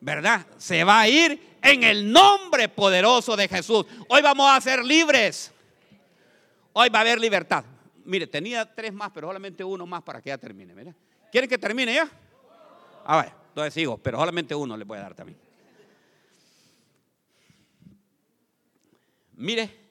¿verdad? 0.00 0.46
Se 0.56 0.84
va 0.84 1.00
a 1.00 1.08
ir 1.08 1.58
en 1.62 1.82
el 1.82 2.10
nombre 2.12 2.68
poderoso 2.68 3.36
de 3.36 3.48
Jesús. 3.48 3.84
Hoy 4.08 4.22
vamos 4.22 4.50
a 4.50 4.60
ser 4.60 4.84
libres. 4.84 5.52
Hoy 6.72 6.88
va 6.88 6.98
a 6.98 7.02
haber 7.02 7.20
libertad. 7.20 7.64
Mire, 8.04 8.26
tenía 8.26 8.64
tres 8.74 8.92
más, 8.92 9.10
pero 9.12 9.28
solamente 9.28 9.64
uno 9.64 9.86
más 9.86 10.02
para 10.02 10.22
que 10.22 10.28
ya 10.28 10.38
termine. 10.38 10.94
¿Quieren 11.30 11.48
que 11.48 11.58
termine 11.58 11.94
ya? 11.94 12.08
A 13.04 13.22
ver, 13.22 13.32
entonces 13.48 13.74
sigo, 13.74 13.98
pero 13.98 14.18
solamente 14.18 14.54
uno 14.54 14.76
le 14.76 14.84
voy 14.84 14.98
a 14.98 15.02
dar 15.02 15.14
también. 15.14 15.38
Mire, 19.34 19.88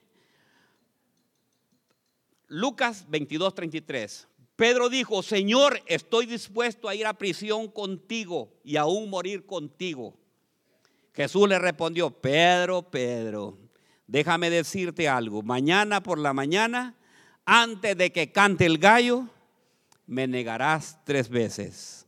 Lucas 2.47 3.05
22, 3.07 3.53
33. 3.53 4.27
Pedro 4.57 4.89
dijo, 4.89 5.21
Señor, 5.21 5.81
estoy 5.85 6.25
dispuesto 6.25 6.89
a 6.89 6.95
ir 6.95 7.05
a 7.05 7.13
prisión 7.13 7.67
contigo 7.67 8.51
y 8.63 8.75
aún 8.75 9.07
morir 9.07 9.45
contigo. 9.45 10.15
Jesús 11.13 11.47
le 11.47 11.59
respondió, 11.59 12.09
Pedro, 12.09 12.81
Pedro, 12.81 13.59
déjame 14.07 14.49
decirte 14.49 15.07
algo. 15.07 15.43
Mañana 15.43 16.01
por 16.01 16.17
la 16.17 16.33
mañana, 16.33 16.95
antes 17.45 17.95
de 17.95 18.11
que 18.11 18.31
cante 18.31 18.65
el 18.65 18.79
gallo, 18.79 19.29
me 20.07 20.27
negarás 20.27 20.97
tres 21.05 21.29
veces. 21.29 22.07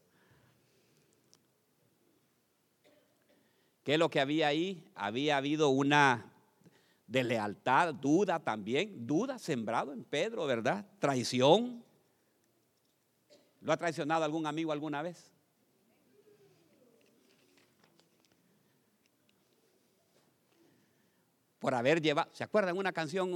¿Qué 3.84 3.94
es 3.94 4.00
lo 4.00 4.10
que 4.10 4.20
había 4.20 4.48
ahí? 4.48 4.84
Había 4.96 5.38
habido 5.38 5.70
una 5.70 6.26
de 7.06 7.24
lealtad, 7.24 7.94
duda 7.94 8.40
también, 8.40 9.06
duda 9.06 9.38
sembrado 9.38 9.94
en 9.94 10.04
Pedro, 10.04 10.48
¿verdad? 10.48 10.84
Traición. 10.98 11.88
¿Lo 13.62 13.74
ha 13.74 13.78
traicionado 13.78 14.24
algún 14.24 14.46
amigo 14.46 14.72
alguna 14.72 15.02
vez? 15.02 15.32
Por 21.60 21.76
haber 21.76 22.02
llevado, 22.02 22.30
¿se 22.34 22.44
acuerdan 22.44 22.78
una 22.78 22.94
canción? 22.94 23.30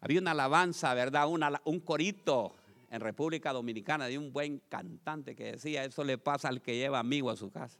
Había 0.00 0.20
una 0.20 0.30
alabanza, 0.30 0.94
¿verdad? 0.94 1.28
un 1.64 1.80
corito 1.80 2.54
en 2.90 3.00
República 3.00 3.52
Dominicana 3.52 4.06
de 4.06 4.16
un 4.16 4.32
buen 4.32 4.60
cantante 4.68 5.36
que 5.36 5.52
decía, 5.52 5.84
eso 5.84 6.02
le 6.02 6.16
pasa 6.16 6.48
al 6.48 6.62
que 6.62 6.76
lleva 6.76 6.98
amigo 6.98 7.30
a 7.30 7.36
su 7.36 7.50
casa. 7.50 7.78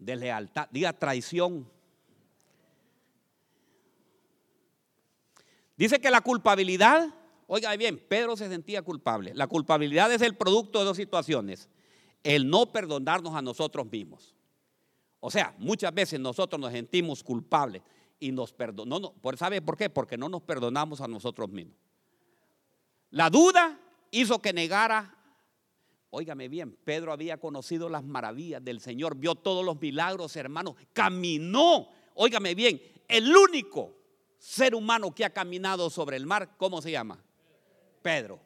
de 0.00 0.16
lealtad, 0.16 0.68
diga 0.70 0.92
traición. 0.92 1.70
Dice 5.80 5.98
que 5.98 6.10
la 6.10 6.20
culpabilidad, 6.20 7.08
oiga 7.46 7.74
bien, 7.74 7.98
Pedro 8.06 8.36
se 8.36 8.50
sentía 8.50 8.82
culpable. 8.82 9.32
La 9.34 9.46
culpabilidad 9.46 10.12
es 10.12 10.20
el 10.20 10.36
producto 10.36 10.78
de 10.78 10.84
dos 10.84 10.98
situaciones. 10.98 11.70
El 12.22 12.50
no 12.50 12.70
perdonarnos 12.70 13.34
a 13.34 13.40
nosotros 13.40 13.90
mismos. 13.90 14.34
O 15.20 15.30
sea, 15.30 15.54
muchas 15.56 15.94
veces 15.94 16.20
nosotros 16.20 16.60
nos 16.60 16.72
sentimos 16.72 17.24
culpables 17.24 17.80
y 18.18 18.30
nos 18.30 18.52
perdonamos. 18.52 19.14
No, 19.24 19.36
¿Sabe 19.38 19.62
por 19.62 19.78
qué? 19.78 19.88
Porque 19.88 20.18
no 20.18 20.28
nos 20.28 20.42
perdonamos 20.42 21.00
a 21.00 21.08
nosotros 21.08 21.48
mismos. 21.48 21.78
La 23.08 23.30
duda 23.30 23.80
hizo 24.10 24.38
que 24.38 24.52
negara 24.52 25.16
Óigame 26.12 26.48
bien, 26.48 26.76
Pedro 26.84 27.12
había 27.12 27.38
conocido 27.38 27.88
las 27.88 28.02
maravillas 28.02 28.62
del 28.64 28.80
Señor, 28.80 29.16
vio 29.16 29.36
todos 29.36 29.64
los 29.64 29.80
milagros, 29.80 30.34
hermanos, 30.34 30.74
caminó. 30.92 31.88
Óigame 32.14 32.56
bien, 32.56 32.82
el 33.06 33.34
único 33.34 33.99
ser 34.40 34.74
humano 34.74 35.14
que 35.14 35.22
ha 35.22 35.30
caminado 35.30 35.90
sobre 35.90 36.16
el 36.16 36.24
mar, 36.24 36.56
¿cómo 36.56 36.80
se 36.80 36.90
llama? 36.90 37.22
Pedro. 38.00 38.40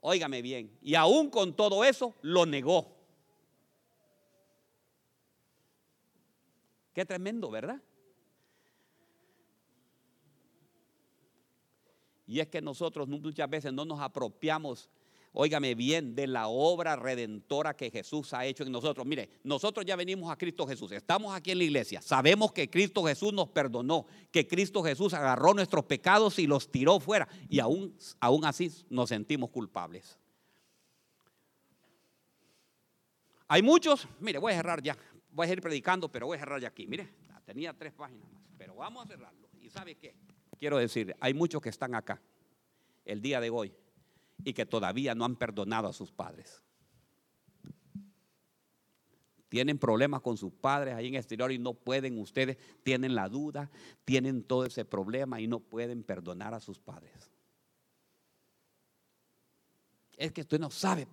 Óigame 0.00 0.42
bien, 0.42 0.78
y 0.82 0.94
aún 0.94 1.30
con 1.30 1.56
todo 1.56 1.82
eso 1.82 2.14
lo 2.20 2.44
negó. 2.44 2.94
Qué 6.92 7.06
tremendo, 7.06 7.50
¿verdad? 7.50 7.80
Y 12.26 12.40
es 12.40 12.48
que 12.48 12.60
nosotros 12.60 13.08
muchas 13.08 13.48
veces 13.48 13.72
no 13.72 13.86
nos 13.86 14.00
apropiamos 14.00 14.90
óigame 15.34 15.74
bien, 15.74 16.14
de 16.14 16.26
la 16.28 16.46
obra 16.46 16.94
redentora 16.96 17.76
que 17.76 17.90
Jesús 17.90 18.32
ha 18.32 18.46
hecho 18.46 18.62
en 18.62 18.70
nosotros. 18.72 19.04
Mire, 19.04 19.28
nosotros 19.42 19.84
ya 19.84 19.96
venimos 19.96 20.30
a 20.30 20.36
Cristo 20.36 20.66
Jesús, 20.66 20.92
estamos 20.92 21.34
aquí 21.34 21.50
en 21.50 21.58
la 21.58 21.64
iglesia, 21.64 22.00
sabemos 22.00 22.52
que 22.52 22.70
Cristo 22.70 23.02
Jesús 23.04 23.32
nos 23.32 23.48
perdonó, 23.48 24.06
que 24.30 24.46
Cristo 24.46 24.82
Jesús 24.82 25.12
agarró 25.12 25.52
nuestros 25.52 25.84
pecados 25.84 26.38
y 26.38 26.46
los 26.46 26.70
tiró 26.70 27.00
fuera, 27.00 27.28
y 27.48 27.58
aún, 27.58 27.96
aún 28.20 28.44
así 28.44 28.70
nos 28.88 29.08
sentimos 29.08 29.50
culpables. 29.50 30.16
Hay 33.48 33.60
muchos, 33.60 34.08
mire, 34.20 34.38
voy 34.38 34.52
a 34.52 34.56
cerrar 34.56 34.82
ya, 34.82 34.96
voy 35.30 35.48
a 35.48 35.52
ir 35.52 35.60
predicando, 35.60 36.10
pero 36.10 36.26
voy 36.26 36.36
a 36.36 36.40
cerrar 36.40 36.60
ya 36.60 36.68
aquí. 36.68 36.86
Mire, 36.86 37.08
tenía 37.44 37.74
tres 37.74 37.92
páginas 37.92 38.32
más, 38.32 38.42
pero 38.56 38.76
vamos 38.76 39.04
a 39.04 39.08
cerrarlo. 39.08 39.48
¿Y 39.60 39.68
sabe 39.68 39.96
qué? 39.96 40.14
Quiero 40.58 40.78
decir, 40.78 41.14
hay 41.20 41.34
muchos 41.34 41.60
que 41.60 41.68
están 41.68 41.94
acá 41.94 42.22
el 43.04 43.20
día 43.20 43.40
de 43.40 43.50
hoy 43.50 43.74
y 44.42 44.52
que 44.52 44.66
todavía 44.66 45.14
no 45.14 45.24
han 45.24 45.36
perdonado 45.36 45.88
a 45.88 45.92
sus 45.92 46.10
padres. 46.10 46.62
Tienen 49.48 49.78
problemas 49.78 50.20
con 50.20 50.36
sus 50.36 50.52
padres 50.52 50.94
ahí 50.94 51.06
en 51.06 51.14
el 51.14 51.20
exterior 51.20 51.52
y 51.52 51.58
no 51.58 51.74
pueden, 51.74 52.18
ustedes 52.18 52.58
tienen 52.82 53.14
la 53.14 53.28
duda, 53.28 53.70
tienen 54.04 54.42
todo 54.42 54.64
ese 54.64 54.84
problema 54.84 55.40
y 55.40 55.46
no 55.46 55.60
pueden 55.60 56.02
perdonar 56.02 56.54
a 56.54 56.60
sus 56.60 56.80
padres. 56.80 57.30
Es 60.16 60.32
que 60.32 60.40
usted 60.40 60.58
no 60.58 60.70
sabe 60.70 61.06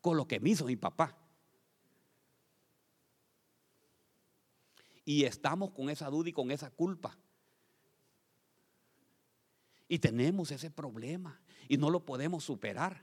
con 0.00 0.16
lo 0.16 0.26
que 0.26 0.40
me 0.40 0.50
hizo 0.50 0.66
mi 0.66 0.76
papá. 0.76 1.16
Y 5.04 5.24
estamos 5.24 5.70
con 5.70 5.88
esa 5.88 6.10
duda 6.10 6.28
y 6.28 6.32
con 6.32 6.50
esa 6.50 6.70
culpa. 6.70 7.16
Y 9.88 9.98
tenemos 9.98 10.50
ese 10.50 10.70
problema 10.70 11.40
y 11.68 11.76
no 11.76 11.90
lo 11.90 12.00
podemos 12.00 12.44
superar. 12.44 13.02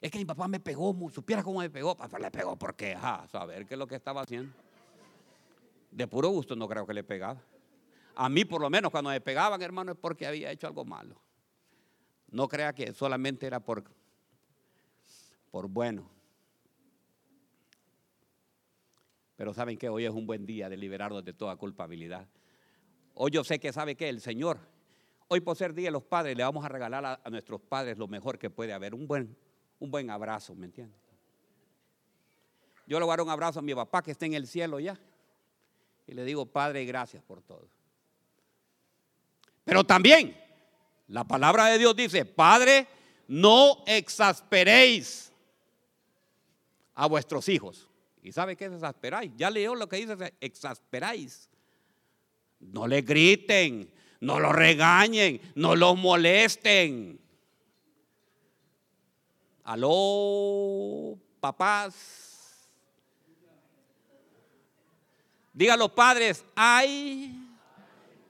Es 0.00 0.10
que 0.10 0.18
mi 0.18 0.24
papá 0.24 0.46
me 0.46 0.60
pegó, 0.60 0.94
supiera 1.10 1.42
cómo 1.42 1.60
me 1.60 1.70
pegó. 1.70 1.96
Papá 1.96 2.18
le 2.18 2.30
pegó 2.30 2.56
porque, 2.56 2.94
a 2.94 3.26
saber 3.28 3.66
qué 3.66 3.74
es 3.74 3.78
lo 3.78 3.86
que 3.86 3.96
estaba 3.96 4.22
haciendo. 4.22 4.52
De 5.90 6.06
puro 6.06 6.28
gusto 6.28 6.54
no 6.54 6.68
creo 6.68 6.86
que 6.86 6.94
le 6.94 7.02
pegaba. 7.02 7.40
A 8.14 8.28
mí 8.28 8.44
por 8.44 8.60
lo 8.60 8.70
menos 8.70 8.90
cuando 8.90 9.10
me 9.10 9.20
pegaban, 9.20 9.60
hermano, 9.62 9.92
es 9.92 9.98
porque 9.98 10.26
había 10.26 10.50
hecho 10.50 10.66
algo 10.66 10.84
malo. 10.84 11.20
No 12.30 12.46
crea 12.46 12.72
que 12.74 12.92
solamente 12.92 13.46
era 13.46 13.60
por, 13.60 13.84
por 15.50 15.68
bueno. 15.68 16.08
Pero 19.36 19.54
saben 19.54 19.78
que 19.78 19.88
hoy 19.88 20.04
es 20.04 20.10
un 20.10 20.26
buen 20.26 20.46
día 20.46 20.68
de 20.68 20.76
liberarnos 20.76 21.24
de 21.24 21.32
toda 21.32 21.56
culpabilidad. 21.56 22.28
Hoy 23.14 23.30
yo 23.30 23.44
sé 23.44 23.58
que 23.58 23.72
sabe 23.72 23.96
que 23.96 24.08
el 24.08 24.20
Señor 24.20 24.58
Hoy 25.28 25.40
por 25.40 25.56
ser 25.56 25.74
Día 25.74 25.88
de 25.88 25.92
los 25.92 26.02
Padres 26.02 26.36
le 26.36 26.42
vamos 26.42 26.64
a 26.64 26.68
regalar 26.68 27.20
a, 27.22 27.30
nuestros 27.30 27.60
padres 27.60 27.98
lo 27.98 28.08
mejor 28.08 28.38
que 28.38 28.48
puede 28.48 28.72
haber, 28.72 28.94
un 28.94 29.06
buen, 29.06 29.36
un 29.78 29.90
buen 29.90 30.08
abrazo, 30.10 30.54
¿me 30.54 30.64
entiendes? 30.64 30.98
Yo 32.86 32.98
le 32.98 33.04
voy 33.04 33.12
a 33.12 33.16
dar 33.18 33.26
un 33.26 33.30
abrazo 33.30 33.58
a 33.58 33.62
mi 33.62 33.74
papá 33.74 34.02
que 34.02 34.12
está 34.12 34.24
en 34.24 34.32
el 34.32 34.46
cielo 34.46 34.80
ya. 34.80 34.98
Y 36.06 36.14
le 36.14 36.24
digo, 36.24 36.46
Padre, 36.46 36.86
gracias 36.86 37.22
por 37.22 37.42
todo. 37.42 37.68
Pero 39.64 39.84
también 39.84 40.34
la 41.08 41.24
palabra 41.24 41.66
de 41.66 41.76
Dios 41.76 41.94
dice, 41.94 42.24
Padre, 42.24 42.86
no 43.26 43.84
exasperéis 43.86 45.30
a 46.94 47.06
vuestros 47.06 47.50
hijos. 47.50 47.90
¿Y 48.22 48.32
sabe 48.32 48.56
qué 48.56 48.64
es 48.64 48.72
exasperáis? 48.72 49.30
Ya 49.36 49.50
leyó 49.50 49.74
lo 49.74 49.86
que 49.86 49.96
dice 49.96 50.34
exasperáis. 50.40 51.50
No 52.58 52.86
le 52.86 53.02
griten, 53.02 53.92
no 54.20 54.40
lo 54.40 54.52
regañen, 54.52 55.40
no 55.54 55.76
los 55.76 55.96
molesten. 55.96 57.20
Aló, 59.64 61.18
papás. 61.40 62.28
Los 65.54 65.90
padres, 65.90 66.44
ay, 66.54 67.36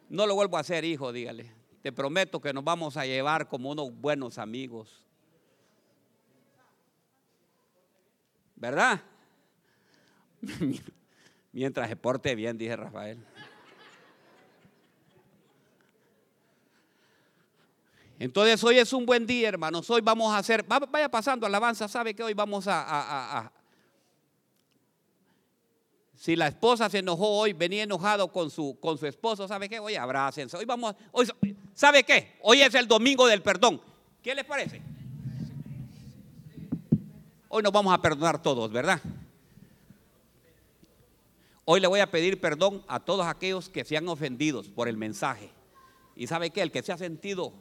no 0.09 0.27
lo 0.27 0.35
vuelvo 0.35 0.57
a 0.57 0.61
hacer, 0.61 0.85
hijo, 0.85 1.13
dígale. 1.13 1.53
Te 1.83 1.93
prometo 1.93 2.41
que 2.41 2.53
nos 2.53 2.65
vamos 2.65 2.97
a 2.97 3.05
llevar 3.05 3.49
como 3.49 3.71
unos 3.71 3.95
buenos 3.95 4.39
amigos. 4.39 5.05
¿Verdad? 8.57 9.01
Mientras 11.53 11.89
se 11.89 11.97
porte 11.97 12.35
bien, 12.35 12.59
dije 12.59 12.75
Rafael. 12.77 13.25
Entonces 18.19 18.63
hoy 18.65 18.79
es 18.79 18.93
un 18.93 19.07
buen 19.07 19.27
día, 19.27 19.49
hermanos. 19.49 19.89
Hoy 19.91 20.01
vamos 20.01 20.33
a 20.33 20.39
hacer, 20.39 20.65
vaya 20.65 21.09
pasando 21.09 21.47
alabanza, 21.47 21.87
sabe 21.87 22.15
que 22.15 22.23
hoy 22.23 22.35
vamos 22.35 22.65
a, 22.67 23.53
si 26.17 26.35
la 26.35 26.49
esposa 26.49 26.91
se 26.91 26.99
enojó 26.99 27.29
hoy, 27.29 27.53
venía 27.53 27.85
enojado 27.85 28.33
con 28.33 28.51
su, 28.51 28.77
con 28.81 28.99
su 28.99 29.07
esposo, 29.07 29.47
¿sabe 29.47 29.69
qué? 29.69 29.79
Hoy 29.79 29.95
abrácense. 29.95 30.57
Hoy 30.57 30.65
vamos, 30.65 30.97
¿sabe 31.75 32.03
qué? 32.03 32.37
Hoy 32.43 32.61
es 32.61 32.75
el 32.75 32.89
domingo 32.89 33.25
del 33.29 33.41
perdón. 33.41 33.81
¿Qué 34.21 34.35
les 34.35 34.45
parece? 34.45 34.83
Hoy 37.49 37.63
nos 37.63 37.73
vamos 37.73 37.95
a 37.95 38.03
perdonar 38.03 38.43
todos, 38.43 38.71
¿verdad? 38.73 39.01
Hoy 41.65 41.79
le 41.79 41.87
voy 41.87 42.01
a 42.01 42.11
pedir 42.11 42.41
perdón 42.41 42.83
a 42.89 42.99
todos 42.99 43.27
aquellos 43.27 43.69
que 43.69 43.85
se 43.85 43.97
han 43.97 44.09
ofendido 44.09 44.65
por 44.75 44.89
el 44.89 44.97
mensaje. 44.97 45.51
Y 46.17 46.27
sabe 46.27 46.51
qué? 46.51 46.63
El 46.63 46.73
que 46.73 46.83
se 46.83 46.91
ha 46.91 46.99
sentido 46.99 47.53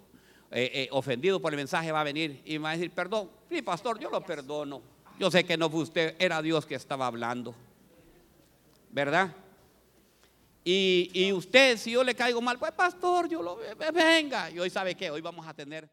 eh, 0.52 0.72
eh, 0.74 0.90
ofendido 0.92 1.42
por 1.42 1.54
el 1.54 1.58
mensaje 1.58 1.92
va 1.92 2.02
a 2.02 2.06
venir 2.06 2.42
y 2.46 2.58
va 2.58 2.70
a 2.70 2.74
decir, 2.74 2.92
perdón, 2.92 3.30
sí, 3.50 3.62
pastor, 3.62 4.00
yo 4.00 4.10
lo 4.10 4.22
perdono. 4.22 4.82
Yo 5.20 5.32
sé 5.32 5.44
que 5.44 5.58
no 5.58 5.70
fue 5.70 5.82
usted, 5.82 6.16
era 6.20 6.42
Dios 6.42 6.66
que 6.66 6.76
estaba 6.76 7.08
hablando. 7.08 7.56
¿Verdad? 8.92 9.34
Y, 10.64 11.10
y 11.14 11.34
usted, 11.34 11.78
si 11.78 11.92
yo 11.92 12.04
le 12.04 12.16
caigo 12.16 12.42
mal, 12.42 12.60
pues 12.60 12.72
pastor, 12.72 13.28
yo 13.28 13.42
lo 13.42 13.58
venga. 13.94 14.52
Y 14.52 14.60
hoy 14.60 14.70
sabe 14.70 14.96
qué, 14.96 15.10
hoy 15.10 15.22
vamos 15.22 15.48
a 15.48 15.54
tener 15.54 15.90